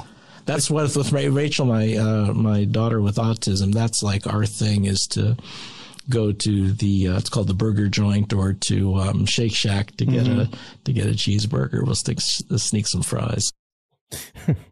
[0.46, 3.72] That's what with Rachel, my uh, my daughter with autism.
[3.72, 5.38] That's like our thing is to
[6.10, 10.06] go to the uh, it's called the burger joint or to um, Shake Shack to
[10.06, 10.40] get mm-hmm.
[10.42, 10.50] a
[10.86, 11.86] to get a cheeseburger.
[11.86, 13.52] We'll stick sneak some fries.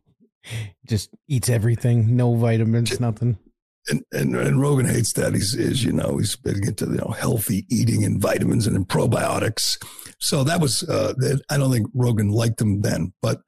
[0.85, 3.37] Just eats everything, no vitamins, nothing.
[3.89, 5.33] And, and, and Rogan hates that.
[5.33, 9.77] He's is you know he's big into you know healthy eating and vitamins and probiotics.
[10.19, 11.13] So that was uh,
[11.49, 13.41] I don't think Rogan liked him then, but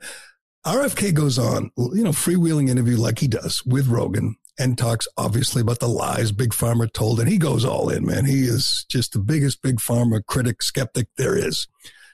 [0.65, 5.61] RFK goes on, you know, freewheeling interview like he does with Rogan and talks obviously
[5.61, 7.19] about the lies Big Pharma told.
[7.19, 8.25] And he goes all in, man.
[8.25, 11.67] He is just the biggest Big Pharma critic, skeptic there is.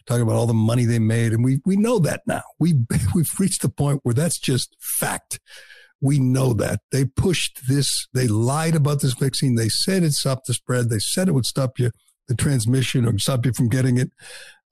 [0.08, 1.34] Talking about all the money they made.
[1.34, 2.44] And we, we know that now.
[2.60, 2.76] We,
[3.16, 5.40] we've reached the point where that's just fact.
[6.02, 8.08] We know that they pushed this.
[8.14, 9.56] They lied about this vaccine.
[9.56, 10.90] They said it stopped the spread.
[10.90, 11.92] They said it would stop you,
[12.28, 14.12] the transmission or stop you from getting it.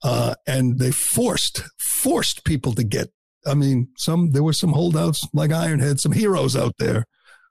[0.02, 3.08] Uh, and they forced, forced people to get
[3.46, 7.04] I mean, some there were some holdouts like Ironhead, some heroes out there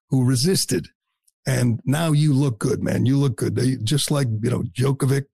[0.09, 0.87] who resisted,
[1.45, 3.05] and now you look good, man.
[3.05, 3.55] You look good.
[3.55, 5.25] They, just like you know Djokovic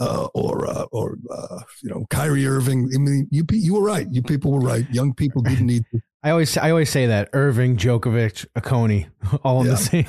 [0.00, 2.90] uh, or uh, or uh, you know Kyrie Irving.
[2.94, 4.06] I mean, you you were right.
[4.10, 4.86] You people were right.
[4.90, 5.84] Young people didn't need.
[5.92, 6.00] To.
[6.22, 9.06] I always I always say that Irving, Djokovic, Oconee,
[9.44, 9.72] all in yeah.
[9.72, 10.06] the same.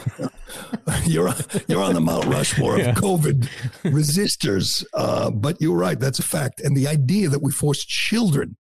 [1.06, 1.34] you're
[1.68, 2.94] you're on the Mount Rushmore of yeah.
[2.94, 3.48] COVID
[3.84, 6.00] resistors, uh, but you're right.
[6.00, 6.62] That's a fact.
[6.62, 8.58] And the idea that we force children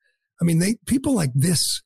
[0.44, 1.82] I mean, they people like this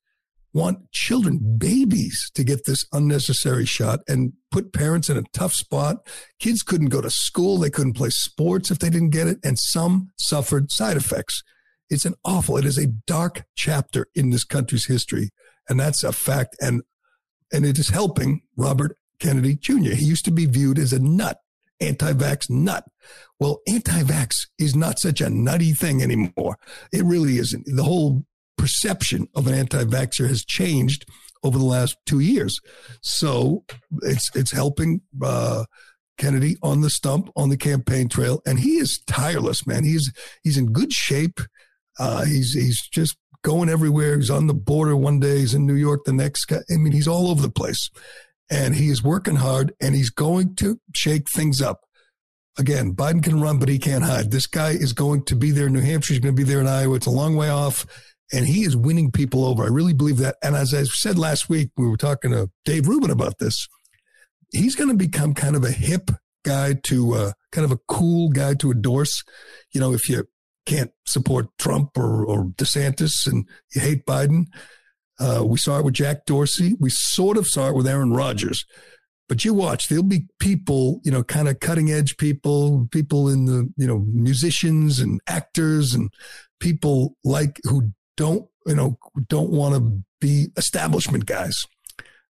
[0.58, 1.58] want children, mm-hmm.
[1.58, 5.98] babies, to get this unnecessary shot and put parents in a tough spot.
[6.39, 9.58] Kids couldn't go to school, they couldn't play sports if they didn't get it, and
[9.60, 11.43] some suffered side effects.
[11.89, 15.30] It's an awful, it is a dark chapter in this country's history,
[15.70, 16.56] and that's a fact.
[16.60, 16.82] And
[17.54, 19.96] and it is helping Robert Kennedy Jr.
[19.96, 21.38] He used to be viewed as a nut,
[21.80, 22.84] anti-vax nut.
[23.39, 26.58] Well, anti-vax is not such a nutty thing anymore.
[26.91, 27.65] It really isn't.
[27.65, 28.26] The whole
[28.68, 31.06] perception of an anti-vaxxer has changed
[31.42, 32.60] over the last two years.
[33.02, 33.64] So
[34.02, 35.64] it's it's helping uh,
[36.18, 39.86] Kennedy on the stump on the campaign trail, and he is tireless, man.
[39.86, 40.12] He's
[40.44, 41.40] he's in good shape.
[41.98, 44.18] Uh, he's he's just going everywhere.
[44.18, 45.40] He's on the border one day.
[45.40, 46.52] He's in New York the next.
[46.52, 47.90] I mean, he's all over the place,
[48.50, 51.80] and he is working hard, and he's going to shake things up.
[52.60, 54.32] Again, Biden can run, but he can't hide.
[54.32, 56.16] This guy is going to be there in New Hampshire.
[56.16, 56.96] He's going to be there in Iowa.
[56.96, 57.86] It's a long way off
[58.32, 59.63] and he is winning people over.
[59.63, 60.36] I really believe that.
[60.44, 63.68] And as I said last week, we were talking to Dave Rubin about this.
[64.52, 66.12] He's going to become kind of a hip
[66.44, 69.24] guy to uh, kind of a cool guy to endorse.
[69.74, 70.28] You know, if you
[70.66, 74.46] can't support Trump or, or DeSantis and you hate Biden,
[75.20, 76.76] uh, we saw it with Jack Dorsey.
[76.80, 78.66] We sort of saw it with Aaron Rodgers.
[79.28, 83.46] But you watch, there'll be people, you know, kind of cutting edge people, people in
[83.46, 86.10] the, you know, musicians and actors and
[86.62, 88.98] people like who don't, you know,
[89.30, 91.56] don't want to be establishment guys.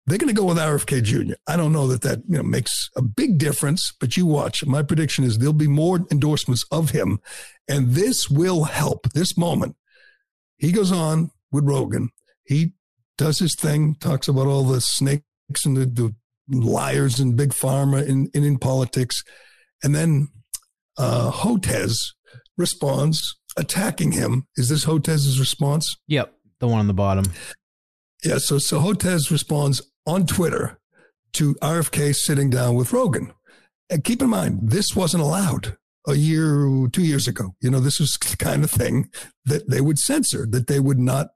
[0.08, 1.34] They're going to go with RFK Jr.
[1.48, 4.64] I don't know that that you know makes a big difference, but you watch.
[4.66, 7.20] My prediction is there'll be more endorsements of him,
[7.68, 9.14] and this will help.
[9.14, 9.76] This moment,
[10.58, 12.10] he goes on with Rogan.
[12.44, 12.74] He
[13.18, 15.24] does his thing, talks about all the snakes
[15.66, 16.14] and the, the
[16.50, 19.24] liars and big pharma in, in, in politics.
[19.84, 20.28] And then
[20.98, 21.96] uh, Hotez
[22.58, 24.48] responds attacking him.
[24.56, 25.96] Is this Hotez's response?
[26.08, 27.26] Yep, the one on the bottom.
[28.24, 30.80] Yeah, so so Hotez responds on Twitter
[31.34, 33.34] to RFK sitting down with Rogan.
[33.90, 37.56] And keep in mind, this wasn't allowed a year, two years ago.
[37.62, 39.10] You know, this was the kind of thing
[39.46, 41.28] that they would censor, that they would not,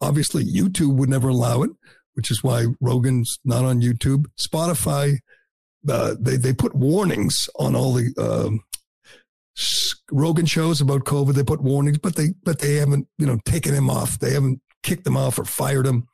[0.00, 1.70] obviously, YouTube would never allow it,
[2.14, 4.26] which is why Rogan's not on YouTube.
[4.40, 5.18] Spotify,
[5.88, 8.60] uh, they, they put warnings on all the, um,
[10.10, 11.34] Rogan shows about COVID.
[11.34, 14.18] They put warnings, but they, but they haven't, you know, taken him off.
[14.18, 16.06] They haven't kicked him off or fired him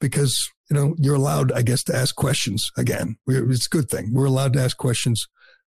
[0.00, 3.16] because, you know, you're allowed, I guess, to ask questions again.
[3.26, 4.14] It's a good thing.
[4.14, 5.26] We're allowed to ask questions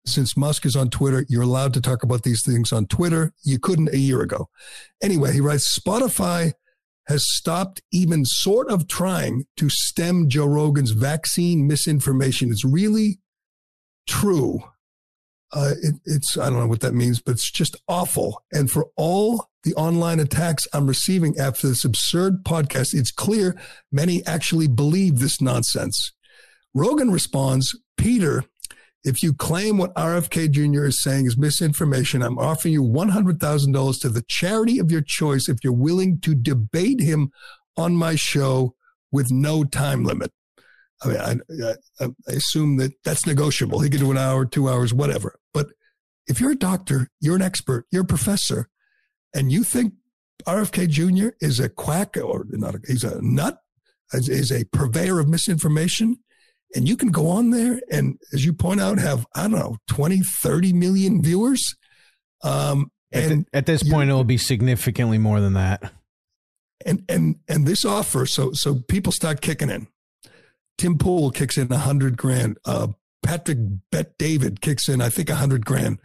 [0.06, 3.32] since Musk is on Twitter, you're allowed to talk about these things on Twitter.
[3.44, 4.48] You couldn't a year ago.
[5.02, 6.52] Anyway, he writes Spotify
[7.08, 12.50] has stopped even sort of trying to stem Joe Rogan's vaccine misinformation.
[12.50, 13.18] It's really
[14.08, 14.60] true.
[15.52, 18.42] Uh, it, it's, I don't know what that means, but it's just awful.
[18.52, 23.56] And for all the online attacks I'm receiving after this absurd podcast, it's clear
[23.90, 26.12] many actually believe this nonsense.
[26.74, 28.44] Rogan responds, Peter,
[29.04, 30.84] if you claim what RFK Jr.
[30.84, 35.58] is saying is misinformation, I'm offering you $100,000 to the charity of your choice if
[35.62, 37.30] you're willing to debate him
[37.76, 38.74] on my show
[39.10, 40.32] with no time limit.
[41.04, 43.80] I mean, I, I, I assume that that's negotiable.
[43.80, 45.38] He can do an hour, two hours, whatever.
[45.52, 45.68] But
[46.26, 48.68] if you're a doctor, you're an expert, you're a professor,
[49.34, 49.94] and you think
[50.46, 51.30] RFK Jr.
[51.40, 53.58] is a quack or not, a, he's a nut,
[54.12, 56.16] is a purveyor of misinformation,
[56.74, 59.76] and you can go on there and, as you point out, have, I don't know,
[59.88, 61.74] 20, 30 million viewers.
[62.42, 65.92] Um, and at, the, at this point, it will be significantly more than that.
[66.84, 69.86] And, and, and this offer, so, so people start kicking in.
[70.82, 72.58] Tim Pool kicks in a hundred grand.
[72.64, 72.88] Uh,
[73.22, 73.58] Patrick
[73.92, 76.00] Bet David kicks in, I think, a hundred grand.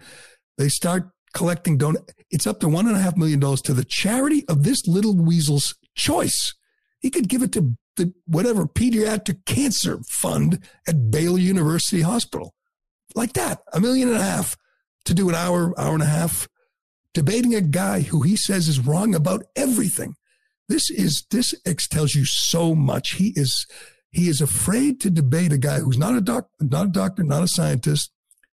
[0.60, 1.98] They start collecting don.
[2.30, 5.16] It's up to one and a half million dollars to the charity of this little
[5.16, 6.54] weasel's choice.
[7.00, 12.54] He could give it to the whatever pediatric cancer fund at Baylor University Hospital.
[13.16, 14.58] Like that, a million and a half
[15.06, 16.48] to do an hour, hour and a half
[17.16, 20.13] debating a guy who he says is wrong about everything.
[20.70, 23.13] This is this X tells you so much.
[23.13, 23.66] He is
[24.17, 27.43] he is afraid to debate a guy who's not a doc, not a doctor, not
[27.43, 28.12] a scientist,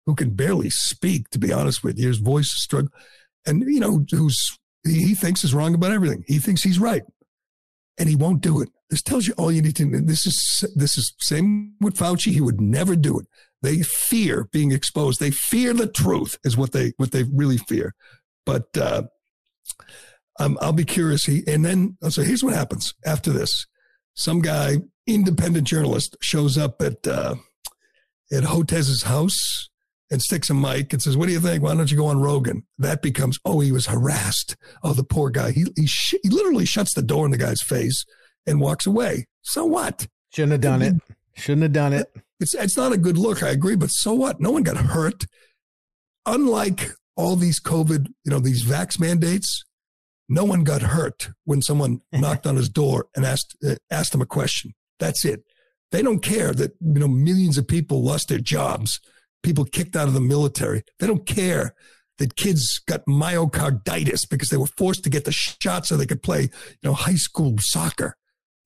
[0.07, 1.31] who can barely speak.
[1.31, 2.91] To be honest with you, his voice is struggle,
[3.47, 6.25] and you know who's he thinks is wrong about everything.
[6.27, 7.05] He thinks he's right,
[7.97, 8.71] and he won't do it.
[8.91, 10.01] This tells you all you need to know.
[10.01, 12.33] This is this is same with Fauci.
[12.33, 13.29] He would never do it.
[13.63, 15.21] They fear being exposed.
[15.21, 17.95] They fear the truth is what they what they really fear.
[18.45, 19.05] But uh,
[20.41, 21.25] um, I'll be curious.
[21.27, 23.69] He and then so here's what happens after this.
[24.15, 27.37] Some guy, independent journalist, shows up at uh,
[28.33, 29.69] at Hotez's house
[30.11, 31.63] and sticks a mic and says, "What do you think?
[31.63, 34.57] Why don't you go on Rogan?" That becomes, "Oh, he was harassed.
[34.83, 35.53] Oh, the poor guy.
[35.53, 38.05] He he, sh- he literally shuts the door in the guy's face."
[38.47, 39.27] and walks away.
[39.43, 40.07] So what?
[40.35, 40.95] Shouldn't have done it.
[41.35, 42.13] Shouldn't have done it.
[42.41, 43.43] It's it's not a good look.
[43.43, 44.41] I agree, but so what?
[44.41, 45.25] No one got hurt.
[46.27, 49.65] Unlike all these COVID, you know, these vax mandates,
[50.29, 54.23] no one got hurt when someone knocked on his door and asked uh, asked him
[54.23, 54.75] a question.
[55.03, 55.43] That's it.
[55.91, 59.01] They don't care that you know millions of people lost their jobs,
[59.43, 60.85] people kicked out of the military.
[61.01, 61.75] They don't care
[62.19, 66.23] that kids got myocarditis because they were forced to get the shot so they could
[66.23, 68.17] play, you know, high school soccer.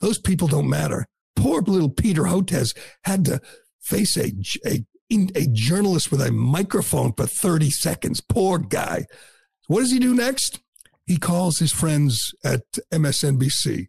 [0.00, 1.06] Those people don't matter.
[1.36, 3.40] Poor little Peter Hotez had to
[3.80, 4.32] face a,
[4.66, 8.20] a, a journalist with a microphone for 30 seconds.
[8.20, 9.06] Poor guy.
[9.68, 10.60] What does he do next?
[11.06, 13.86] He calls his friends at MSNBC.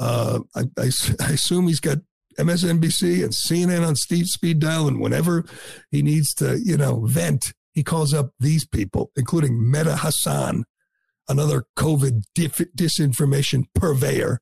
[0.00, 1.98] Uh, I, I, I assume he's got
[2.38, 5.44] MSNBC and CNN on Steve speed dial, and whenever
[5.90, 10.64] he needs to, you know, vent, he calls up these people, including Mehdi Hasan,
[11.28, 14.40] another COVID disinformation purveyor,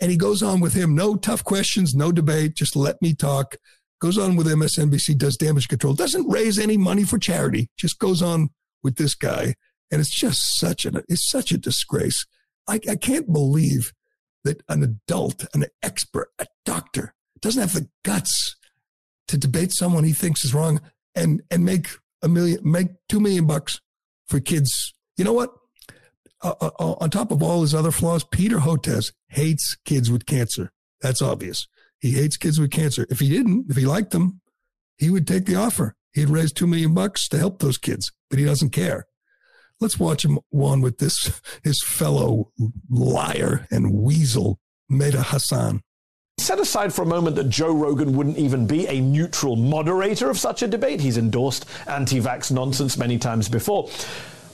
[0.00, 3.56] and he goes on with him, no tough questions, no debate, just let me talk.
[4.00, 8.22] Goes on with MSNBC, does damage control, doesn't raise any money for charity, just goes
[8.22, 8.48] on
[8.82, 9.54] with this guy.
[9.90, 12.26] And it's just such a, it's such a disgrace.
[12.66, 13.92] I, I can't believe
[14.44, 18.56] that an adult, an expert, a doctor doesn't have the guts
[19.28, 20.80] to debate someone he thinks is wrong
[21.14, 21.88] and, and make
[22.22, 23.80] a million, make two million bucks
[24.26, 24.94] for kids.
[25.16, 25.50] You know what?
[26.42, 30.26] Uh, uh, uh, on top of all his other flaws, Peter Hotez hates kids with
[30.26, 30.72] cancer.
[31.00, 31.66] That's obvious.
[32.00, 33.06] He hates kids with cancer.
[33.08, 34.40] If he didn't, if he liked them,
[34.98, 35.94] he would take the offer.
[36.12, 39.06] He'd raise two million bucks to help those kids, but he doesn't care.
[39.84, 42.50] Let's watch him on with this his fellow
[42.88, 44.58] liar and weasel,
[44.90, 45.82] Mehdi Hasan.
[46.38, 50.38] Set aside for a moment that Joe Rogan wouldn't even be a neutral moderator of
[50.38, 51.02] such a debate.
[51.02, 53.90] He's endorsed anti vax nonsense many times before.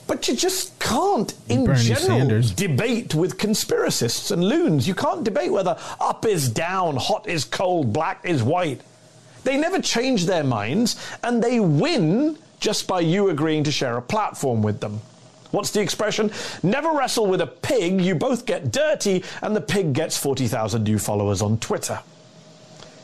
[0.08, 2.50] But you just can't, in Bernie general, Sanders.
[2.50, 4.88] debate with conspiracists and loons.
[4.88, 8.80] You can't debate whether up is down, hot is cold, black is white.
[9.44, 14.02] They never change their minds, and they win just by you agreeing to share a
[14.02, 15.00] platform with them.
[15.50, 16.30] What's the expression?
[16.62, 20.98] Never wrestle with a pig, you both get dirty, and the pig gets 40,000 new
[20.98, 22.00] followers on Twitter.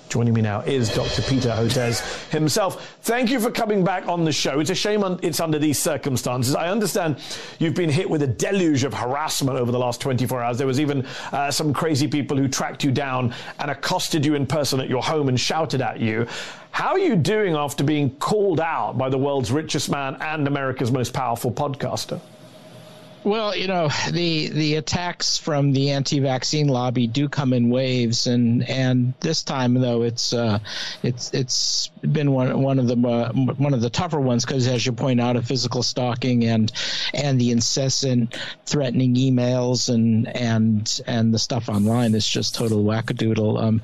[0.08, 1.20] Joining me now is Dr.
[1.22, 2.96] Peter Hotez himself.
[3.02, 4.60] Thank you for coming back on the show.
[4.60, 6.54] It's a shame un- it's under these circumstances.
[6.54, 7.18] I understand
[7.58, 10.58] you've been hit with a deluge of harassment over the last 24 hours.
[10.58, 14.46] There was even uh, some crazy people who tracked you down and accosted you in
[14.46, 16.28] person at your home and shouted at you.
[16.70, 20.92] How are you doing after being called out by the world's richest man and America's
[20.92, 22.20] most powerful podcaster?
[23.26, 28.62] Well, you know, the the attacks from the anti-vaccine lobby do come in waves, and
[28.70, 30.60] and this time though it's uh,
[31.02, 34.86] it's it's been one one of the uh, one of the tougher ones because, as
[34.86, 36.70] you point out, of physical stalking and
[37.12, 43.60] and the incessant threatening emails and and and the stuff online is just total wackadoodle.
[43.60, 43.82] Um,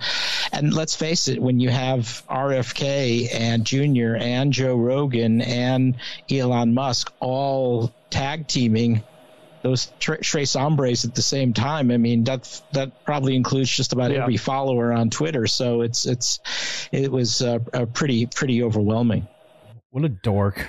[0.52, 5.96] and let's face it, when you have RFK and Junior and Joe Rogan and
[6.30, 9.02] Elon Musk all tag teaming
[9.62, 11.90] those tra- trace hombres at the same time.
[11.90, 14.22] I mean, that that probably includes just about Yeah.
[14.22, 15.46] every follower on Twitter.
[15.46, 16.40] So it's it's
[16.90, 19.26] it was uh, uh, pretty pretty overwhelming.
[19.90, 20.66] What a dork.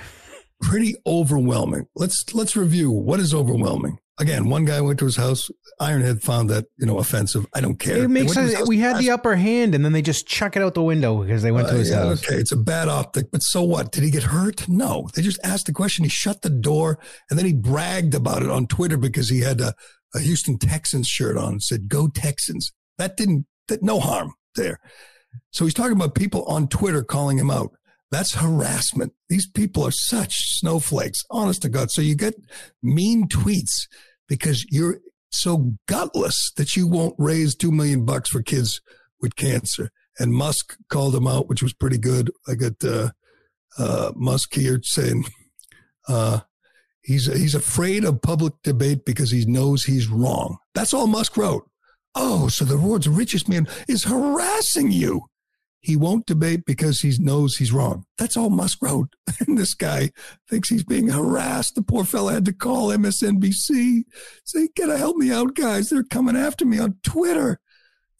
[0.60, 1.86] Pretty overwhelming.
[1.94, 3.98] Let's let's review what is overwhelming.
[4.18, 5.50] Again, one guy went to his house.
[5.80, 7.46] Ironhead found that you know offensive.
[7.52, 8.04] I don't care.
[8.04, 8.68] It makes sense.
[8.68, 11.42] We had the upper hand, and then they just chuck it out the window because
[11.42, 12.24] they went to Uh, his yeah, house.
[12.24, 13.90] Okay, it's a bad optic, but so what?
[13.90, 14.68] Did he get hurt?
[14.68, 15.08] No.
[15.14, 16.04] They just asked the question.
[16.04, 19.60] He shut the door and then he bragged about it on Twitter because he had
[19.60, 19.74] a,
[20.14, 22.72] a Houston Texans shirt on and said, Go Texans.
[22.98, 24.78] That didn't, that, no harm there.
[25.50, 27.72] So he's talking about people on Twitter calling him out.
[28.14, 29.12] That's harassment.
[29.28, 31.90] These people are such snowflakes, honest to God.
[31.90, 32.36] So you get
[32.80, 33.88] mean tweets
[34.28, 35.00] because you're
[35.30, 38.80] so gutless that you won't raise two million bucks for kids
[39.20, 39.90] with cancer.
[40.16, 42.30] And Musk called him out, which was pretty good.
[42.46, 43.10] I got uh,
[43.78, 45.24] uh, Musk here saying
[46.08, 46.42] uh,
[47.02, 50.58] he's he's afraid of public debate because he knows he's wrong.
[50.72, 51.68] That's all Musk wrote.
[52.14, 55.22] Oh, so the world's richest man is harassing you.
[55.84, 58.06] He won't debate because he knows he's wrong.
[58.16, 59.14] That's all Musk wrote.
[59.46, 60.10] And this guy
[60.48, 61.74] thinks he's being harassed.
[61.74, 64.04] The poor fellow had to call MSNBC,
[64.44, 65.90] say, "Gotta help me out, guys.
[65.90, 67.60] They're coming after me on Twitter."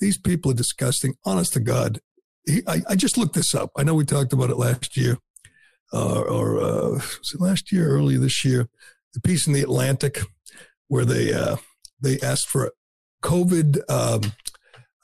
[0.01, 1.15] These people are disgusting.
[1.25, 2.01] Honest to God,
[2.45, 3.71] he, I, I just looked this up.
[3.77, 5.17] I know we talked about it last year,
[5.93, 8.69] uh, or uh, was it last year, early this year?
[9.15, 10.19] The piece in the Atlantic
[10.89, 11.57] where they uh,
[12.01, 12.73] they asked for
[13.23, 14.33] COVID um,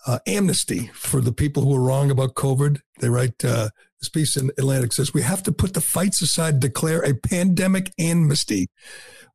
[0.06, 2.80] uh, amnesty for the people who were wrong about COVID.
[3.00, 3.70] They write uh,
[4.00, 7.92] this piece in Atlantic says we have to put the fights aside, declare a pandemic
[7.98, 8.68] amnesty.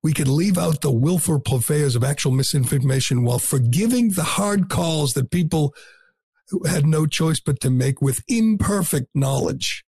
[0.03, 5.13] We could leave out the willful purveyors of actual misinformation while forgiving the hard calls
[5.13, 5.73] that people
[6.67, 9.83] had no choice but to make with imperfect knowledge.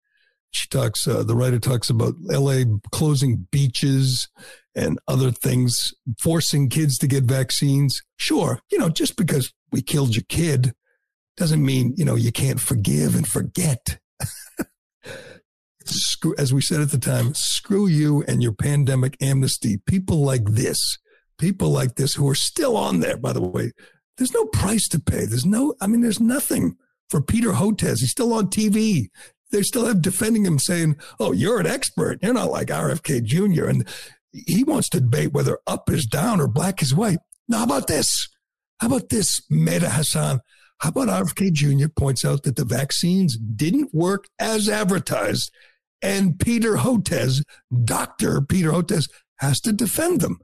[0.50, 2.62] She talks, uh, the writer talks about LA
[2.92, 4.28] closing beaches
[4.74, 8.02] and other things, forcing kids to get vaccines.
[8.16, 10.72] Sure, you know, just because we killed your kid
[11.36, 13.98] doesn't mean, you know, you can't forgive and forget.
[15.84, 19.78] screw, as we said at the time, screw you and your pandemic amnesty.
[19.86, 20.98] People like this,
[21.38, 23.72] people like this who are still on there, by the way,
[24.16, 25.24] there's no price to pay.
[25.24, 26.76] There's no, I mean, there's nothing
[27.10, 28.00] for Peter Hotez.
[28.00, 29.08] He's still on TV.
[29.50, 32.18] They still have defending him saying, oh, you're an expert.
[32.22, 33.66] You're not like RFK Jr.
[33.66, 33.88] And
[34.34, 37.18] he wants to debate whether up is down or black is white.
[37.48, 38.28] Now, how about this?
[38.80, 40.40] How about this, Mehdi Hasan?
[40.80, 41.88] How about RFK Jr.
[41.88, 45.52] points out that the vaccines didn't work as advertised,
[46.02, 47.42] and Peter Hotez,
[47.84, 48.42] Dr.
[48.42, 49.08] Peter Hotez,
[49.38, 50.38] has to defend them.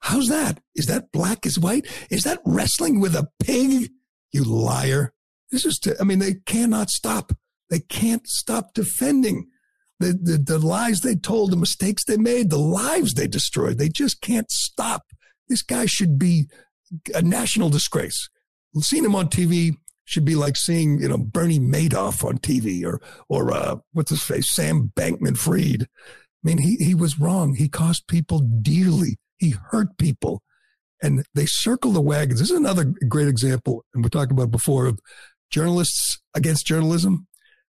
[0.00, 0.60] How's that?
[0.74, 1.86] Is that black is white?
[2.10, 3.90] Is that wrestling with a pig?
[4.32, 5.14] You liar.
[5.50, 7.32] This is, to, I mean, they cannot stop.
[7.70, 9.46] They can't stop defending
[9.98, 13.78] the, the, the lies they told, the mistakes they made, the lives they destroyed.
[13.78, 15.04] They just can't stop.
[15.48, 16.46] This guy should be
[17.14, 18.28] a national disgrace.
[18.80, 23.00] Seeing him on TV should be like seeing, you know, Bernie Madoff on TV or,
[23.28, 24.54] or, uh, what's his face?
[24.54, 25.82] Sam Bankman Fried.
[25.82, 25.86] I
[26.42, 27.54] mean, he, he was wrong.
[27.54, 29.16] He cost people dearly.
[29.38, 30.42] He hurt people
[31.02, 32.40] and they circle the wagons.
[32.40, 33.84] This is another great example.
[33.94, 34.98] And we talked about before of
[35.50, 37.26] journalists against journalism.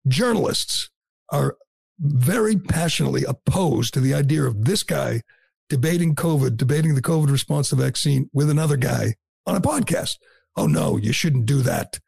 [0.07, 0.89] Journalists
[1.32, 1.55] are
[2.00, 5.22] very passionately opposed to the idea of this guy
[5.70, 10.12] debating COVID, debating the COVID response to vaccine with another guy on a podcast.
[10.56, 12.00] Oh no, you shouldn't do that.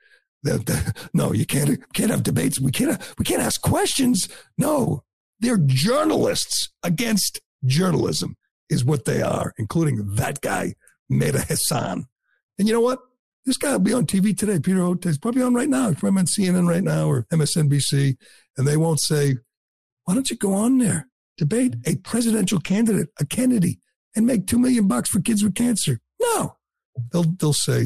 [1.13, 2.59] No, you can't can't have debates.
[2.59, 4.27] We can't we can't ask questions.
[4.57, 5.03] No,
[5.39, 8.35] they're journalists against journalism
[8.69, 10.73] is what they are, including that guy
[11.11, 12.05] Mehdi Hasan.
[12.57, 12.99] And you know what?
[13.45, 14.59] This guy will be on TV today.
[14.59, 15.89] Peter Hotez is probably on right now.
[15.89, 18.17] He's probably on CNN right now or MSNBC,
[18.57, 19.35] and they won't say,
[20.11, 21.07] "Why don't you go on there
[21.37, 23.79] debate a presidential candidate, a Kennedy,
[24.13, 26.57] and make two million bucks for kids with cancer?" No,
[27.13, 27.85] they'll they'll say,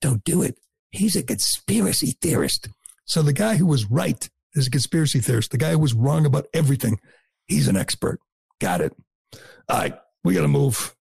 [0.00, 0.60] "Don't do it.
[0.92, 2.68] He's a conspiracy theorist."
[3.06, 5.50] So the guy who was right is a conspiracy theorist.
[5.50, 7.00] The guy who was wrong about everything,
[7.48, 8.20] he's an expert.
[8.60, 8.94] Got it.
[9.68, 10.94] All right, we got to move.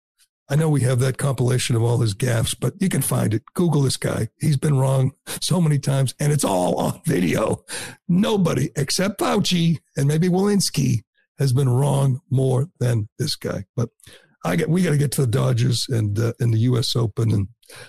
[0.51, 3.41] I know we have that compilation of all his gaffes, but you can find it.
[3.53, 4.27] Google this guy.
[4.41, 7.63] He's been wrong so many times, and it's all on video.
[8.09, 11.03] Nobody except Fauci and maybe Walensky
[11.39, 13.63] has been wrong more than this guy.
[13.77, 13.91] But
[14.43, 16.97] I get we got to get to the Dodgers and uh, and the U.S.
[16.97, 17.47] Open and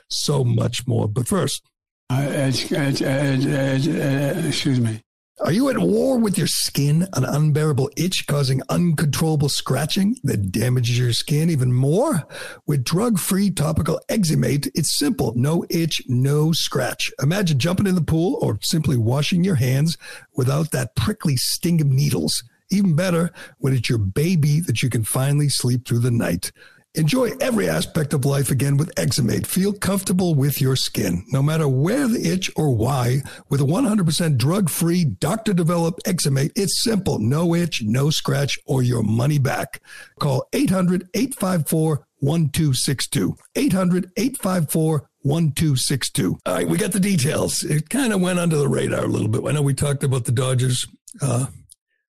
[0.08, 1.08] so much more.
[1.08, 1.68] But first,
[2.10, 5.02] uh, uh, uh, uh excuse me.
[5.44, 10.96] Are you at war with your skin, an unbearable itch causing uncontrollable scratching that damages
[10.96, 12.22] your skin even more?
[12.68, 17.10] With drug free topical EczeMate, it's simple no itch, no scratch.
[17.20, 19.98] Imagine jumping in the pool or simply washing your hands
[20.36, 22.44] without that prickly sting of needles.
[22.70, 26.52] Even better when it's your baby that you can finally sleep through the night.
[26.94, 29.46] Enjoy every aspect of life again with EczeMate.
[29.46, 33.22] Feel comfortable with your skin, no matter where the itch or why.
[33.48, 37.18] With a 100% drug-free, doctor-developed EczeMate, it's simple.
[37.18, 39.80] No itch, no scratch, or your money back.
[40.20, 43.36] Call 800-854-1262.
[43.56, 46.38] 800-854-1262.
[46.44, 47.64] All right, we got the details.
[47.64, 49.42] It kind of went under the radar a little bit.
[49.46, 50.86] I know we talked about the Dodgers.
[51.22, 51.46] Uh,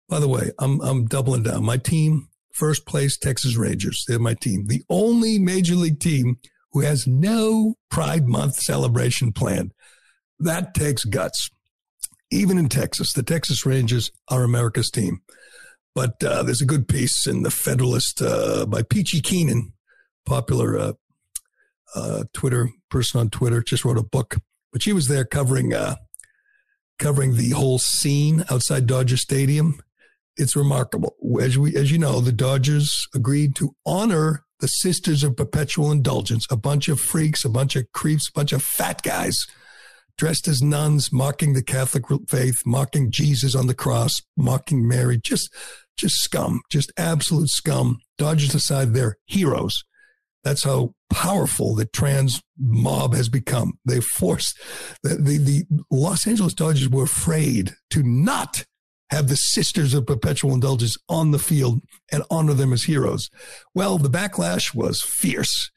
[0.07, 1.65] by the way, I'm, I'm doubling down.
[1.65, 4.03] My team, first place Texas Rangers.
[4.07, 4.67] They're my team.
[4.67, 6.37] The only major league team
[6.71, 9.73] who has no Pride Month celebration planned.
[10.39, 11.49] That takes guts.
[12.31, 15.21] Even in Texas, the Texas Rangers are America's team.
[15.95, 19.73] But uh, there's a good piece in the Federalist uh, by Peachy Keenan,
[20.25, 20.93] popular uh,
[21.95, 24.37] uh Twitter person on Twitter, just wrote a book.
[24.71, 25.95] But she was there covering uh,
[26.99, 29.81] covering the whole scene outside Dodger Stadium
[30.39, 31.15] it's remarkable.
[31.41, 36.45] As we, as you know, the Dodgers agreed to honor the Sisters of Perpetual Indulgence,
[36.49, 39.37] a bunch of freaks, a bunch of creeps, a bunch of fat guys
[40.17, 45.49] dressed as nuns, mocking the Catholic faith, mocking Jesus on the cross, mocking Mary, just,
[45.95, 47.99] just scum, just absolute scum.
[48.17, 49.81] Dodgers decide they're heroes.
[50.43, 53.79] That's how powerful the trans mob has become.
[53.85, 54.59] They forced
[55.03, 58.65] the, the, the Los Angeles Dodgers were afraid to not
[59.09, 61.81] have the Sisters of Perpetual Indulgence on the field
[62.11, 63.29] and honor them as heroes.
[63.73, 65.71] Well, the backlash was fierce.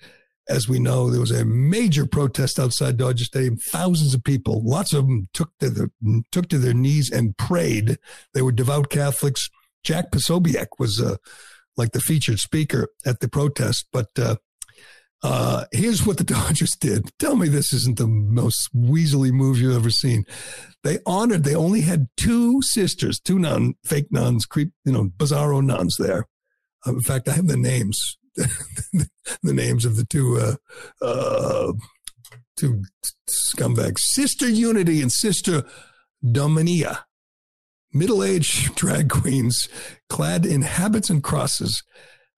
[0.49, 3.57] As we know, there was a major protest outside Dodger Stadium.
[3.57, 7.97] Thousands of people, lots of them took to, the, took to their knees and prayed.
[8.35, 9.49] They were devout Catholics.
[9.85, 11.17] Jack Posobiec was uh,
[11.77, 14.37] like the featured speaker at the protest, but uh,
[15.23, 17.11] uh, here's what the Dodgers did.
[17.19, 20.25] Tell me this isn't the most weaselly move you've ever seen.
[20.83, 25.65] They honored, they only had two sisters, two non fake nuns, creep, you know, bizarro
[25.65, 26.27] nuns there.
[26.87, 29.09] Uh, in fact, I have the names, the
[29.43, 31.73] names of the two, uh, uh,
[32.57, 32.83] two
[33.31, 35.65] scumbags, Sister Unity and Sister
[36.25, 37.01] Dominia.
[37.93, 39.69] Middle aged drag queens
[40.09, 41.83] clad in habits and crosses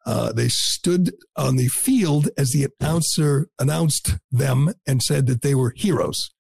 [0.06, 5.54] uh, they stood on the field as the announcer announced them and said that they
[5.54, 6.30] were heroes.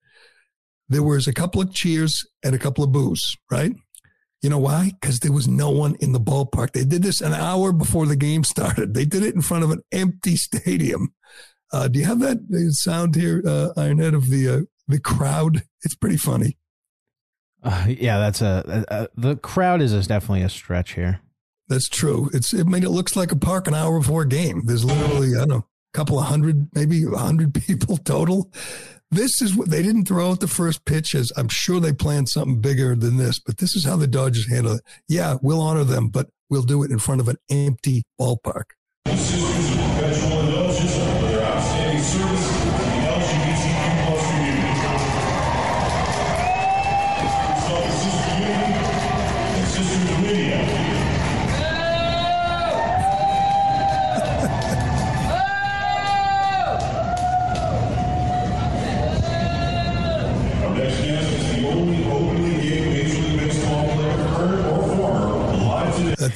[0.88, 3.72] There was a couple of cheers and a couple of boos, right?
[4.42, 4.92] You know why?
[5.00, 6.72] Because there was no one in the ballpark.
[6.72, 8.92] They did this an hour before the game started.
[8.92, 11.14] They did it in front of an empty stadium.
[11.72, 12.38] Uh, do you have that
[12.72, 15.62] sound here, uh, Ironhead, of the uh, the crowd?
[15.82, 16.58] It's pretty funny.
[17.62, 21.20] Uh, yeah, that's a, a, a, the crowd is definitely a stretch here.
[21.68, 22.30] That's true.
[22.32, 24.62] It's I mean it looks like a park an hour before game.
[24.64, 28.50] There's literally I don't know a couple of hundred, maybe a hundred people total.
[29.10, 32.28] This is what they didn't throw out the first pitch as I'm sure they planned
[32.28, 34.82] something bigger than this, but this is how the Dodgers handle it.
[35.08, 38.64] Yeah, we'll honor them, but we'll do it in front of an empty ballpark.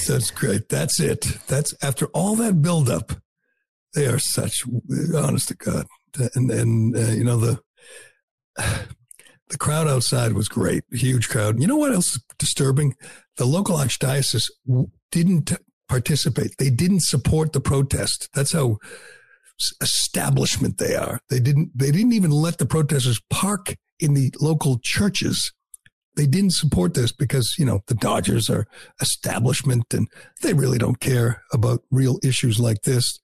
[0.08, 0.70] That's great.
[0.70, 1.38] That's it.
[1.48, 3.12] That's after all that buildup.
[3.94, 4.64] They are such
[5.14, 5.86] honest to God,
[6.34, 7.60] and and uh, you know the
[8.56, 11.60] the crowd outside was great, huge crowd.
[11.60, 12.94] You know what else is disturbing?
[13.36, 14.50] The local archdiocese
[15.12, 15.52] didn't
[15.88, 16.56] participate.
[16.58, 18.30] They didn't support the protest.
[18.34, 18.78] That's how
[19.82, 21.20] establishment they are.
[21.28, 21.70] They didn't.
[21.74, 25.52] They didn't even let the protesters park in the local churches.
[26.18, 28.66] They didn't support this because you know the Dodgers are
[29.00, 30.08] establishment and
[30.42, 33.20] they really don't care about real issues like this.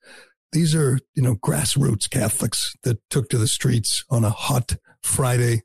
[0.53, 5.63] These are you know grassroots Catholics that took to the streets on a hot Friday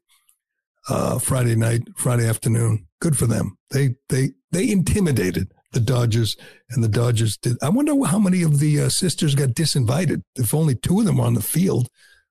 [0.89, 2.87] uh, Friday night, Friday afternoon.
[2.99, 3.59] Good for them.
[3.69, 6.35] They they they intimidated the Dodgers,
[6.71, 7.57] and the Dodgers did.
[7.61, 10.23] I wonder how many of the uh, sisters got disinvited.
[10.35, 11.89] If only two of them were on the field,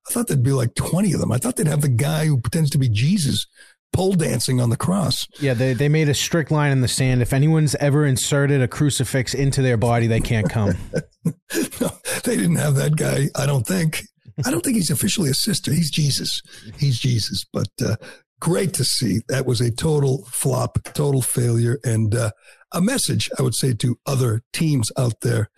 [0.09, 1.31] I thought there'd be like twenty of them.
[1.31, 3.47] I thought they'd have the guy who pretends to be Jesus
[3.93, 5.27] pole dancing on the cross.
[5.41, 7.23] Yeah, they they made a strict line in the sand.
[7.23, 10.77] If anyone's ever inserted a crucifix into their body, they can't come.
[11.25, 11.91] no,
[12.25, 13.29] they didn't have that guy.
[13.35, 14.03] I don't think.
[14.45, 15.73] I don't think he's officially a sister.
[15.73, 16.41] He's Jesus.
[16.79, 17.45] He's Jesus.
[17.53, 17.97] But uh,
[18.41, 19.21] great to see.
[19.29, 22.31] That was a total flop, total failure, and uh,
[22.73, 25.51] a message I would say to other teams out there.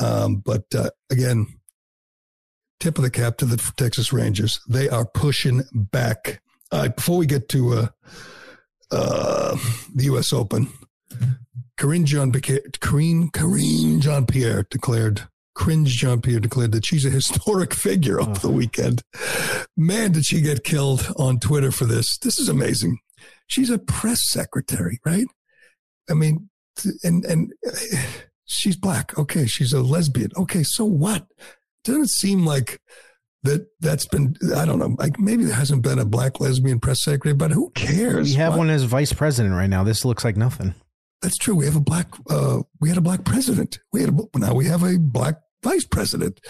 [0.00, 1.46] Um, but uh, again,
[2.80, 4.60] tip of the cap to the Texas Rangers.
[4.68, 6.40] They are pushing back.
[6.70, 7.86] Before we get to uh,
[8.90, 9.56] uh,
[9.94, 10.32] the U.S.
[10.32, 10.68] Open,
[11.76, 17.74] Karine Jean Karine Karine Jean Pierre declared cringe Jean Pierre declared that she's a historic
[17.86, 19.02] figure of the weekend.
[19.76, 22.18] Man, did she get killed on Twitter for this.
[22.18, 22.98] This is amazing.
[23.46, 25.26] She's a press secretary, right?
[26.10, 26.50] I mean,
[27.02, 27.52] and, and
[28.44, 29.16] she's black.
[29.18, 29.46] Okay.
[29.46, 30.30] She's a lesbian.
[30.36, 30.62] Okay.
[30.62, 31.26] So what?
[31.84, 32.80] Doesn't it seem like
[33.44, 37.04] that that's been, I don't know, like maybe there hasn't been a black lesbian press
[37.04, 38.30] secretary, but who cares?
[38.30, 38.60] We have what?
[38.60, 39.84] one as vice president right now.
[39.84, 40.74] This looks like nothing.
[41.22, 41.54] That's true.
[41.54, 43.78] We have a black, uh, we had a black president.
[43.92, 46.40] We had a, now we have a black vice president.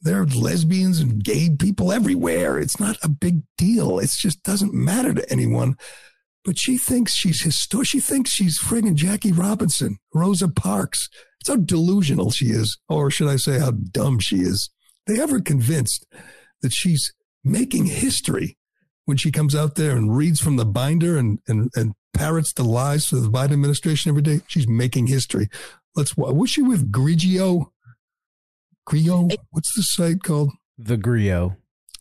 [0.00, 2.58] There are lesbians and gay people everywhere.
[2.58, 3.98] It's not a big deal.
[3.98, 5.76] It just doesn't matter to anyone.
[6.44, 7.88] But she thinks she's historic.
[7.88, 11.08] She thinks she's friggin' Jackie Robinson, Rosa Parks.
[11.40, 14.70] It's how delusional she is, or should I say, how dumb she is.
[15.08, 16.06] They ever convinced
[16.60, 18.58] that she's making history
[19.06, 22.62] when she comes out there and reads from the binder and, and, and parrots the
[22.62, 24.42] lies of the Biden administration every day.
[24.48, 25.48] She's making history.
[25.96, 27.70] Let's, was she with Grigio?
[28.86, 29.28] Grio?
[29.50, 30.50] What's the site called?
[30.76, 31.56] The Grio.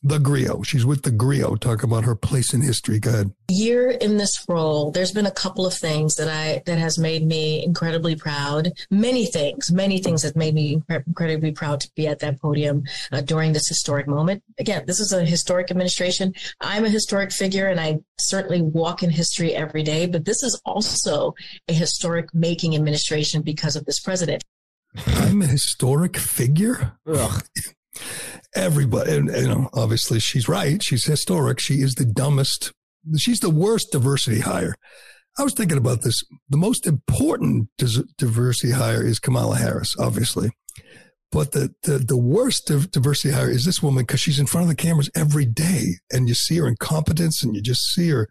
[0.07, 0.61] The Grio.
[0.63, 1.57] She's with the Grio.
[1.57, 2.97] Talk about her place in history.
[2.97, 3.33] Go ahead.
[3.49, 7.25] Year in this role, there's been a couple of things that I that has made
[7.25, 8.71] me incredibly proud.
[8.89, 13.19] Many things, many things that made me incredibly proud to be at that podium uh,
[13.19, 14.43] during this historic moment.
[14.57, 16.33] Again, this is a historic administration.
[16.61, 20.05] I'm a historic figure, and I certainly walk in history every day.
[20.05, 21.35] But this is also
[21.67, 24.41] a historic making administration because of this president.
[25.05, 26.93] I'm a historic figure.
[27.05, 27.43] Ugh.
[28.55, 30.81] Everybody, and, you know, obviously she's right.
[30.81, 31.59] She's historic.
[31.59, 32.71] She is the dumbest.
[33.17, 34.75] She's the worst diversity hire.
[35.37, 36.23] I was thinking about this.
[36.49, 37.69] The most important
[38.17, 40.51] diversity hire is Kamala Harris, obviously.
[41.31, 44.69] But the, the, the worst diversity hire is this woman because she's in front of
[44.69, 48.29] the cameras every day and you see her incompetence and you just see her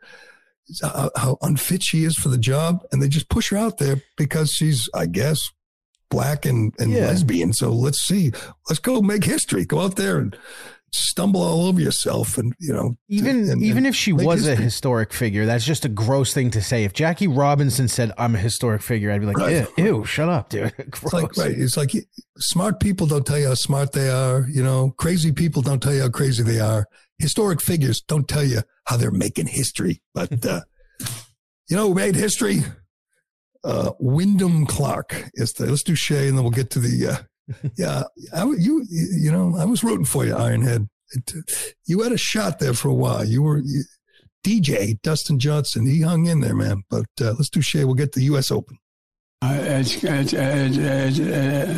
[0.82, 2.78] how, how unfit she is for the job.
[2.90, 5.40] And they just push her out there because she's, I guess,
[6.10, 7.06] black and, and yeah.
[7.06, 7.52] lesbian.
[7.52, 8.32] So let's see.
[8.68, 9.64] Let's go make history.
[9.64, 10.36] Go out there and
[10.92, 14.52] stumble all over yourself and you know even and, even and if she was history.
[14.52, 18.34] a historic figure that's just a gross thing to say if jackie robinson said i'm
[18.34, 19.66] a historic figure i'd be like right.
[19.76, 21.90] ew, ew shut up dude it's like right it's like
[22.38, 25.92] smart people don't tell you how smart they are you know crazy people don't tell
[25.92, 26.86] you how crazy they are
[27.18, 30.60] historic figures don't tell you how they're making history but uh
[31.68, 32.62] you know who made history
[33.66, 37.16] uh, Wyndham Clark is the, let's do Shea and then we'll get to the, uh,
[37.76, 40.88] yeah, I, you, you know, I was rooting for you, Ironhead.
[41.10, 43.24] It, you had a shot there for a while.
[43.24, 43.84] You were you,
[44.44, 45.86] DJ Dustin Johnson.
[45.86, 46.82] He hung in there, man.
[46.90, 47.84] But uh, let's do Shea.
[47.84, 48.50] We'll get the U.S.
[48.50, 48.78] Open.
[49.42, 49.82] Uh,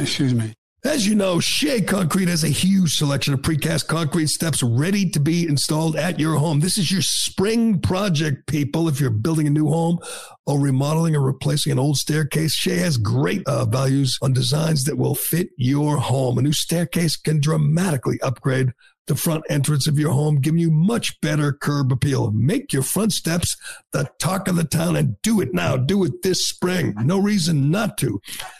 [0.00, 0.54] excuse me.
[0.84, 5.18] As you know, Shea Concrete has a huge selection of precast concrete steps ready to
[5.18, 6.60] be installed at your home.
[6.60, 8.86] This is your spring project, people.
[8.86, 9.98] If you're building a new home
[10.46, 14.96] or remodeling or replacing an old staircase, Shea has great uh, values on designs that
[14.96, 16.38] will fit your home.
[16.38, 18.72] A new staircase can dramatically upgrade
[19.08, 22.30] the front entrance of your home, giving you much better curb appeal.
[22.30, 23.56] Make your front steps
[23.92, 25.76] the talk of the town and do it now.
[25.76, 26.94] Do it this spring.
[27.02, 28.20] No reason not to.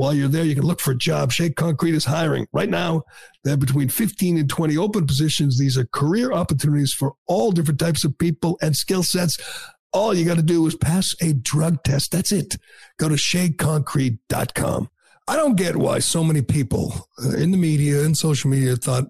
[0.00, 1.30] while you're there, you can look for a job.
[1.30, 2.46] Shea Concrete is hiring.
[2.54, 3.02] Right now,
[3.44, 5.58] they have between 15 and 20 open positions.
[5.58, 9.36] These are career opportunities for all different types of people and skill sets.
[9.92, 12.12] All you got to do is pass a drug test.
[12.12, 12.56] That's it.
[12.98, 14.88] Go to sheaconcrete.com.
[15.28, 19.04] I don't get why so many people uh, in the media and social media thought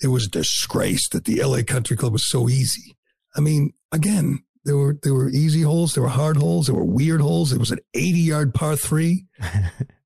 [0.00, 2.96] it was a disgrace that the LA Country Club was so easy.
[3.34, 6.84] I mean, again, there were there were easy holes, there were hard holes, there were
[6.84, 7.52] weird holes.
[7.52, 9.26] It was an 80 yard par three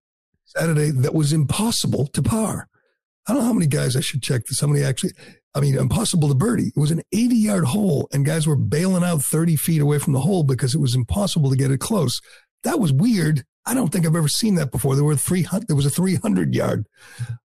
[0.57, 2.69] Saturday that was impossible to par.
[3.27, 4.61] I don't know how many guys I should check this.
[4.61, 5.13] How many actually?
[5.55, 6.73] I mean, impossible to birdie.
[6.77, 10.13] It was an 80 yard hole, and guys were bailing out 30 feet away from
[10.13, 12.21] the hole because it was impossible to get it close.
[12.63, 13.45] That was weird.
[13.65, 14.95] I don't think I've ever seen that before.
[14.95, 15.67] There were 300.
[15.67, 16.87] There was a 300 yard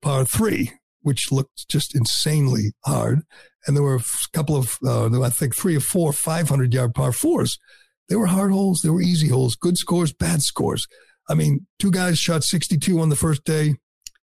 [0.02, 0.72] par three,
[1.02, 3.22] which looked just insanely hard,
[3.68, 7.12] and there were a couple of, uh, I think, three or four 500 yard par
[7.12, 7.60] fours.
[8.08, 8.82] They were hard holes.
[8.82, 9.56] They were easy holes.
[9.56, 10.88] Good scores, bad scores.
[11.30, 13.76] I mean, two guys shot 62 on the first day,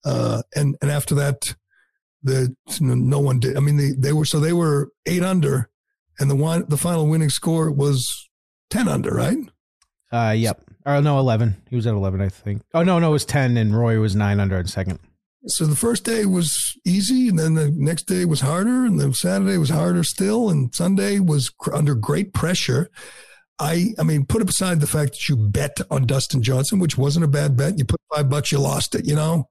[0.05, 1.55] uh, and and after that
[2.25, 3.55] the no one did.
[3.55, 5.69] I mean, they, they were so they were eight under,
[6.19, 8.05] and the one the final winning score was
[8.69, 9.37] ten under, right?
[10.11, 10.61] Uh, yep.
[10.85, 11.55] Or no, eleven.
[11.69, 12.63] He was at eleven, I think.
[12.73, 14.99] Oh no, no, it was ten, and Roy was nine under in second.
[15.47, 16.51] So the first day was
[16.83, 20.73] easy, and then the next day was harder, and then Saturday was harder still, and
[20.73, 22.89] Sunday was under great pressure.
[23.59, 27.25] I, I mean, put aside the fact that you bet on Dustin Johnson, which wasn't
[27.25, 27.77] a bad bet.
[27.77, 29.05] You put five bucks, you lost it.
[29.05, 29.47] You know,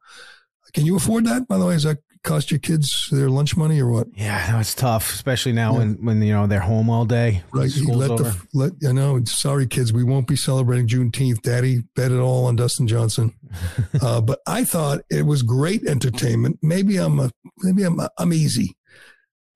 [0.72, 1.48] can you afford that?
[1.48, 4.09] By the way, is that cost your kids their lunch money or what?
[4.14, 5.78] Yeah, no, it's tough, especially now yeah.
[5.78, 7.42] when, when you know they're home all day.
[7.52, 7.70] Right.
[7.86, 8.24] let over.
[8.24, 9.22] the let I know.
[9.24, 11.42] Sorry, kids, we won't be celebrating Juneteenth.
[11.42, 13.32] Daddy bet it all on Dustin Johnson.
[14.02, 16.59] uh, but I thought it was great entertainment.
[16.62, 18.76] Maybe I'm a maybe I'm I'm easy,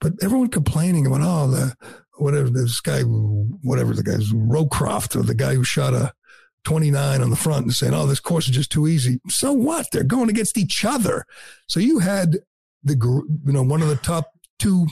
[0.01, 1.74] but everyone complaining about oh the
[2.19, 6.12] whatever this guy whatever the guy's Rowcroft or the guy who shot a
[6.64, 9.21] 29 on the front and saying, oh, this course is just too easy.
[9.29, 9.87] So what?
[9.91, 11.25] They're going against each other.
[11.66, 12.39] So you had
[12.85, 12.95] the
[13.47, 14.27] you know one of the top
[14.59, 14.87] two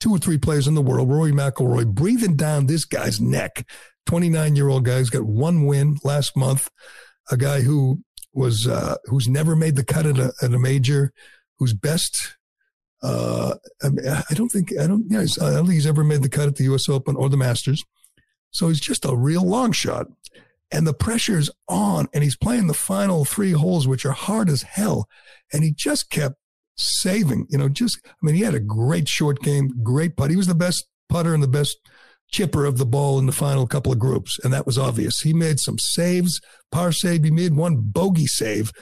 [0.00, 3.66] two or three players in the world, Rory McIlroy, breathing down this guy's neck.
[4.06, 6.68] 29 year old guy who's got one win last month.
[7.30, 8.02] A guy who
[8.32, 11.12] was uh, who's never made the cut at a, at a major,
[11.58, 12.36] who's best.
[13.04, 15.04] Uh, I, mean, I, don't think I don't.
[15.10, 16.88] Yeah, I don't think he's ever made the cut at the U.S.
[16.88, 17.84] Open or the Masters.
[18.50, 20.06] So he's just a real long shot,
[20.72, 24.62] and the pressure's on, and he's playing the final three holes, which are hard as
[24.62, 25.06] hell,
[25.52, 26.36] and he just kept
[26.76, 27.46] saving.
[27.50, 30.30] You know, just I mean, he had a great short game, great putt.
[30.30, 31.76] He was the best putter and the best
[32.30, 35.20] chipper of the ball in the final couple of groups, and that was obvious.
[35.20, 36.40] He made some saves,
[36.72, 37.22] par save.
[37.22, 38.72] He made one bogey save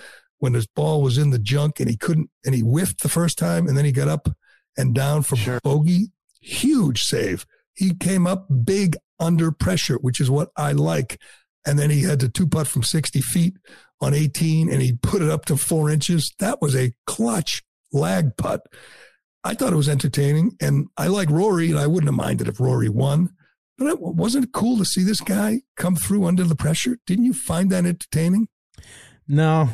[0.42, 3.38] when his ball was in the junk, and he couldn't, and he whiffed the first
[3.38, 4.28] time, and then he got up
[4.76, 5.60] and down for sure.
[5.62, 6.08] bogey.
[6.40, 7.46] Huge save.
[7.74, 11.20] He came up big under pressure, which is what I like.
[11.64, 13.54] And then he had to two putt from 60 feet
[14.00, 16.34] on 18 and he put it up to four inches.
[16.40, 17.62] That was a clutch
[17.92, 18.62] lag putt.
[19.44, 22.60] I thought it was entertaining, and I like Rory, and I wouldn't have minded if
[22.60, 23.30] Rory won.
[23.78, 26.98] But it wasn't cool to see this guy come through under the pressure?
[27.06, 28.48] Didn't you find that entertaining?
[29.32, 29.68] No,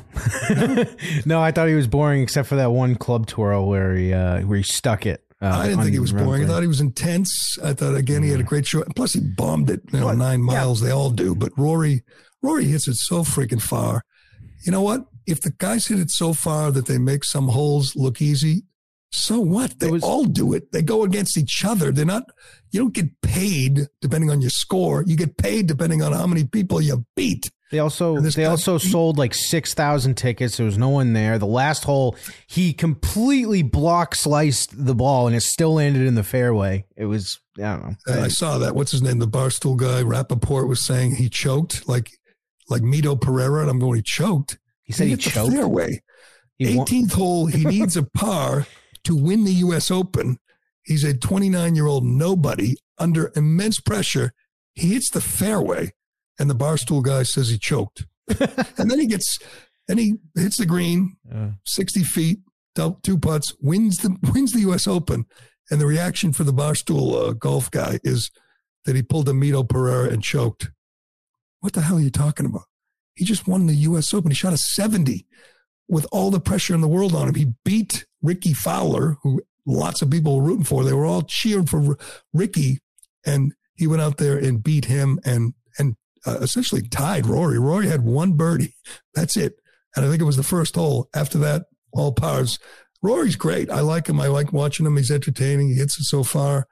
[1.27, 4.43] no, I thought he was boring, except for that one club twirl where he uh,
[4.43, 5.25] where he stuck it.
[5.43, 6.45] Uh, I didn't think he was boring.
[6.45, 7.59] I thought he was intense.
[7.63, 8.87] I thought again he had a great shot.
[8.97, 10.81] Plus he bombed it, you know, nine miles.
[10.81, 12.03] They all do, but Rory,
[12.43, 14.03] Rory hits it so freaking far.
[14.65, 15.07] You know what?
[15.29, 18.63] if the guys hit it so far that they make some holes look easy,
[19.13, 19.79] so what?
[19.79, 20.73] They was, all do it.
[20.73, 21.93] They go against each other.
[21.93, 22.25] They're not,
[22.71, 25.05] you don't get paid depending on your score.
[25.07, 27.51] You get paid depending on how many people you beat.
[27.71, 28.91] They also they also beat.
[28.91, 30.57] sold like six thousand tickets.
[30.57, 31.39] There was no one there.
[31.39, 32.17] The last hole,
[32.47, 36.87] he completely block sliced the ball and it still landed in the fairway.
[36.97, 38.23] It was I don't know.
[38.23, 38.75] I saw that.
[38.75, 39.19] What's his name?
[39.19, 42.11] The barstool guy, Rapaport, was saying he choked like
[42.69, 44.59] like Mito Pereira, and I'm going, he choked.
[44.83, 45.53] He said he, he choked.
[45.53, 46.03] Fairway.
[46.61, 48.67] 18th hole, he needs a par
[49.05, 49.91] to win the U.S.
[49.91, 50.39] Open.
[50.83, 54.33] He's a 29 year old nobody under immense pressure.
[54.75, 55.93] He hits the fairway,
[56.39, 58.07] and the barstool guy says he choked.
[58.79, 59.39] and then he gets,
[59.89, 61.49] and he hits the green, uh.
[61.67, 62.39] 60 feet,
[63.03, 64.87] two putts, wins the wins the U.S.
[64.87, 65.25] Open.
[65.71, 68.31] And the reaction for the barstool uh, golf guy is
[68.85, 70.71] that he pulled a Mito Pereira and choked.
[71.61, 72.63] What the hell are you talking about?
[73.15, 74.15] He just won the U.S.
[74.15, 74.31] Open.
[74.31, 75.27] He shot a 70.
[75.89, 77.35] with all the pressure in the world on him.
[77.35, 80.85] He beat Rickie Fowler, who lots of people were rooting for.
[80.85, 81.99] They were all cheering for R-
[82.33, 82.79] Rickie,
[83.27, 85.55] and he went out there and beat him and
[86.27, 87.59] uh, essentially tied Rory.
[87.59, 88.75] Rory had one birdie.
[89.15, 89.55] That's it.
[89.97, 91.09] And I think it was the first hole.
[91.15, 92.59] After that, all pars.
[93.03, 93.71] Rory's great.
[93.71, 94.21] I like him.
[94.21, 94.97] I like watching him.
[94.97, 95.69] He's entertaining.
[95.69, 96.67] He hits it so far.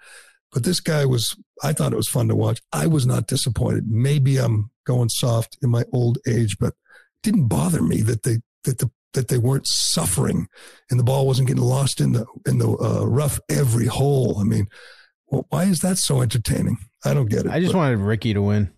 [0.52, 2.60] But this guy was, I thought it was fun to watch.
[2.72, 3.84] I was not disappointed.
[3.88, 8.38] Maybe I'm going soft in my old age, but it didn't bother me that they,
[8.64, 10.46] that the, that they weren't suffering
[10.90, 14.38] and the ball wasn't getting lost in the, in the uh, rough every hole.
[14.38, 14.68] I mean,
[15.28, 16.78] well, why is that so entertaining?
[17.04, 17.50] I don't get it.
[17.50, 18.70] I just but, wanted Rickie to win.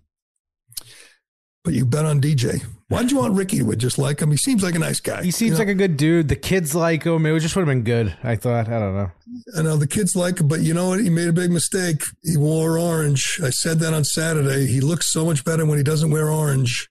[1.68, 2.64] But you bet on DJ.
[2.88, 3.76] Why did you want Rickie to?
[3.76, 4.30] Just like him?
[4.30, 5.22] He seems like a nice guy.
[5.22, 5.58] He seems you know?
[5.58, 6.28] like a good dude.
[6.28, 7.26] The kids like him.
[7.26, 8.16] It just would have been good.
[8.24, 8.68] I thought.
[8.68, 9.10] I don't know.
[9.54, 11.00] I know the kids like him, but you know what?
[11.00, 12.00] He made a big mistake.
[12.22, 13.38] He wore orange.
[13.44, 14.64] I said that on Saturday.
[14.64, 16.88] He looks so much better when he doesn't wear orange.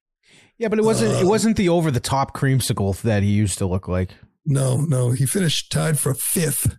[0.59, 1.15] Yeah, but it wasn't.
[1.15, 4.11] Uh, it wasn't the over the top creamsicle that he used to look like.
[4.45, 5.09] No, no.
[5.09, 6.77] He finished tied for fifth.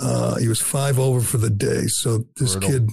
[0.00, 1.82] Uh, he was five over for the day.
[1.86, 2.70] So this Brutal.
[2.70, 2.90] kid,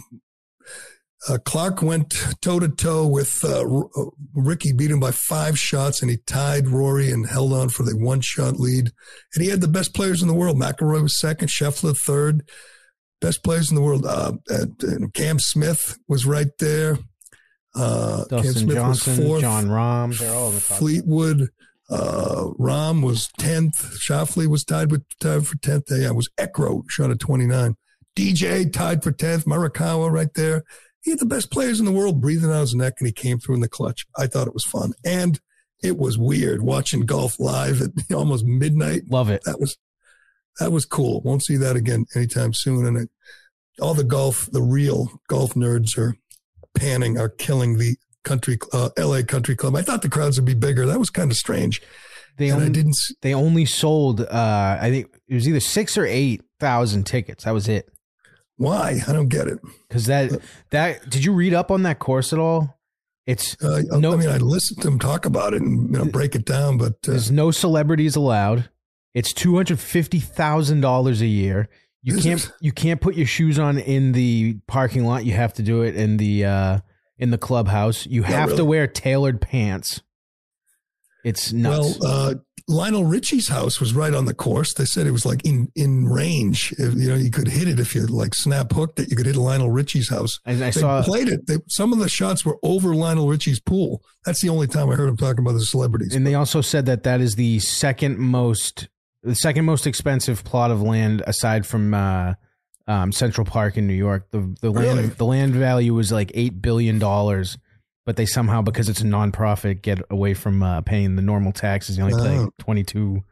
[1.27, 6.01] uh, Clark went toe to toe with uh, uh, Rickie, beat him by five shots,
[6.01, 8.91] and he tied Rory and held on for the one shot lead.
[9.33, 10.57] And he had the best players in the world.
[10.57, 12.47] McIlroy was second, Scheffler third.
[13.19, 14.05] Best players in the world.
[14.05, 14.33] Uh,
[15.15, 16.99] Cam Smith was right there.
[17.75, 19.41] Uh, Cam Smith Johnson, was fourth.
[19.41, 20.77] Jon Rahm, they're all in the top.
[20.77, 21.49] Fleetwood,
[21.89, 23.97] uh, Rahm was 10th.
[23.97, 25.89] Schauffele was tied with tied for 10th.
[25.89, 27.75] Yeah, it was Ekro shot at 29.
[28.15, 29.45] DJ tied for 10th.
[29.45, 30.63] Morikawa right there.
[31.07, 33.39] He had the best players in the world breathing out his neck and he came
[33.39, 34.05] through in the clutch.
[34.17, 34.91] I thought it was fun.
[35.05, 35.39] And
[35.81, 39.03] it was weird watching golf live at almost midnight.
[39.09, 39.41] Love it.
[39.45, 39.77] That was,
[40.59, 41.21] that was cool.
[41.21, 42.85] Won't see that again anytime soon.
[42.85, 43.09] And it,
[43.79, 46.17] all the golf, the real golf nerds are
[46.77, 47.95] panning, are killing the
[48.25, 49.77] country, uh, LA country club.
[49.77, 50.85] I thought the crowds would be bigger.
[50.85, 51.81] That was kind of strange.
[52.35, 54.19] They And I only, didn't They only sold.
[54.19, 57.45] Uh, I think it was either six or eight thousand tickets.
[57.45, 57.89] That was it.
[58.57, 59.01] Why?
[59.07, 59.59] I don't get it.
[59.87, 60.39] Because that
[60.71, 62.79] that did you read up on that course at all?
[63.25, 64.13] It's Uh, no.
[64.13, 66.77] I mean, I listened to him talk about it and you know, break it down,
[66.77, 68.69] but uh, There's no celebrities allowed.
[69.13, 71.69] It's two hundred fifty thousand dollars a year.
[72.01, 72.51] You can't it?
[72.61, 75.25] you can't put your shoes on in the parking lot.
[75.25, 76.79] You have to do it in the uh,
[77.17, 78.05] in the clubhouse.
[78.07, 80.01] You have to wear tailored pants.
[81.25, 81.97] It's nuts.
[81.99, 82.35] well, uh,
[82.69, 84.73] Lionel Richie's house was right on the course.
[84.73, 86.73] They said it was like in in range.
[86.77, 89.09] If, you know, you could hit it if you like snap hooked it.
[89.09, 90.37] You could hit Lionel Richie's house.
[90.45, 91.47] And I they saw- played it.
[91.47, 94.01] They, some of the shots were over Lionel Richie's pool.
[94.25, 96.13] That's the only time I heard him talking about the celebrities.
[96.13, 98.89] and they also said that that is the second most
[99.23, 102.33] the second most expensive plot of land aside from uh,
[102.87, 104.29] um, Central Park in New York.
[104.31, 105.07] The the land Really?
[105.09, 107.57] the land value was like eight billion dollars,
[108.07, 111.97] but they somehow because it's a nonprofit get away from uh, paying the normal taxes.
[111.97, 112.49] You only pay Oh.
[112.57, 113.23] twenty two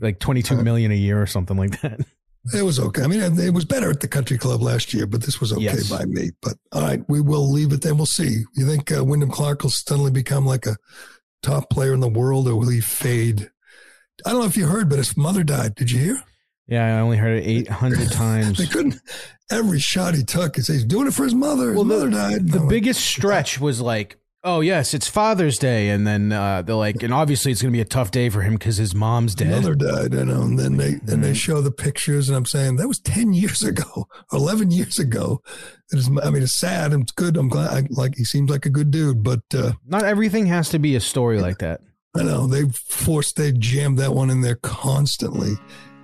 [0.00, 1.98] like twenty two million a year or something like that.
[2.52, 3.02] It was okay.
[3.02, 5.62] I mean, it was better at the country club last year, but this was okay
[5.62, 5.88] Yes.
[5.88, 6.30] by me.
[6.42, 7.94] But all right, we will leave it there.
[7.94, 8.42] We'll see.
[8.56, 10.76] You think uh, Wyndham Clark will suddenly become like a
[11.44, 13.48] top player in the world, or will he fade?
[14.26, 15.76] I don't know if you heard, but his mother died.
[15.76, 16.22] Did you hear?
[16.68, 18.58] Yeah, I only heard it eight hundred times.
[18.58, 19.00] They couldn't.
[19.50, 21.68] Every shot he took, he says he's doing it for his mother.
[21.68, 22.48] His Well, the- mother died.
[22.48, 26.62] the I'm like, biggest stretch was like, oh yes, it's Father's Day, and then uh,
[26.62, 29.34] they're like, and obviously it's gonna be a tough day for him because his mom's
[29.34, 29.50] dead.
[29.50, 32.76] mother died, you know, and then they and they show the pictures, and I'm saying
[32.76, 35.42] that was ten years ago, or eleven years ago.
[35.92, 37.36] It is, I mean, it's sad and it's good.
[37.36, 37.70] I'm glad.
[37.70, 40.94] I, like he seems like a good dude, but uh, Not everything has to be
[40.96, 41.80] a story like that.
[42.16, 45.54] I know they forced, they jammed that one in there constantly.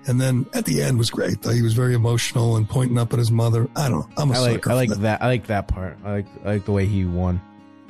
[0.09, 1.43] And then at the end was great.
[1.43, 3.69] Though he was very emotional and pointing up at his mother.
[3.77, 4.17] I don't know.
[4.17, 4.71] I'm a I like sucker.
[4.71, 5.03] I like that.
[5.03, 5.23] that.
[5.23, 5.99] I like that part.
[6.03, 7.41] I like I like the way he won.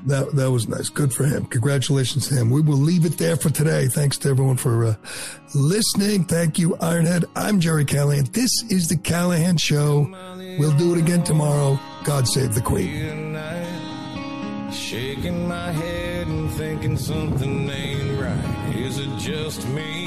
[0.06, 0.88] That that was nice.
[0.88, 1.46] Good for him.
[1.46, 2.50] Congratulations to him.
[2.50, 3.86] We will leave it there for today.
[3.86, 4.94] Thanks to everyone for uh,
[5.54, 6.24] listening.
[6.24, 7.24] Thank you, Ironhead.
[7.36, 8.24] I'm Gerry Callahan.
[8.32, 10.08] This is the Callahan Show.
[10.58, 11.78] We'll do it again tomorrow.
[12.04, 13.34] God save the Queen.
[14.72, 18.74] Shaking my head and thinking something ain't right.
[18.76, 20.06] Is it just me?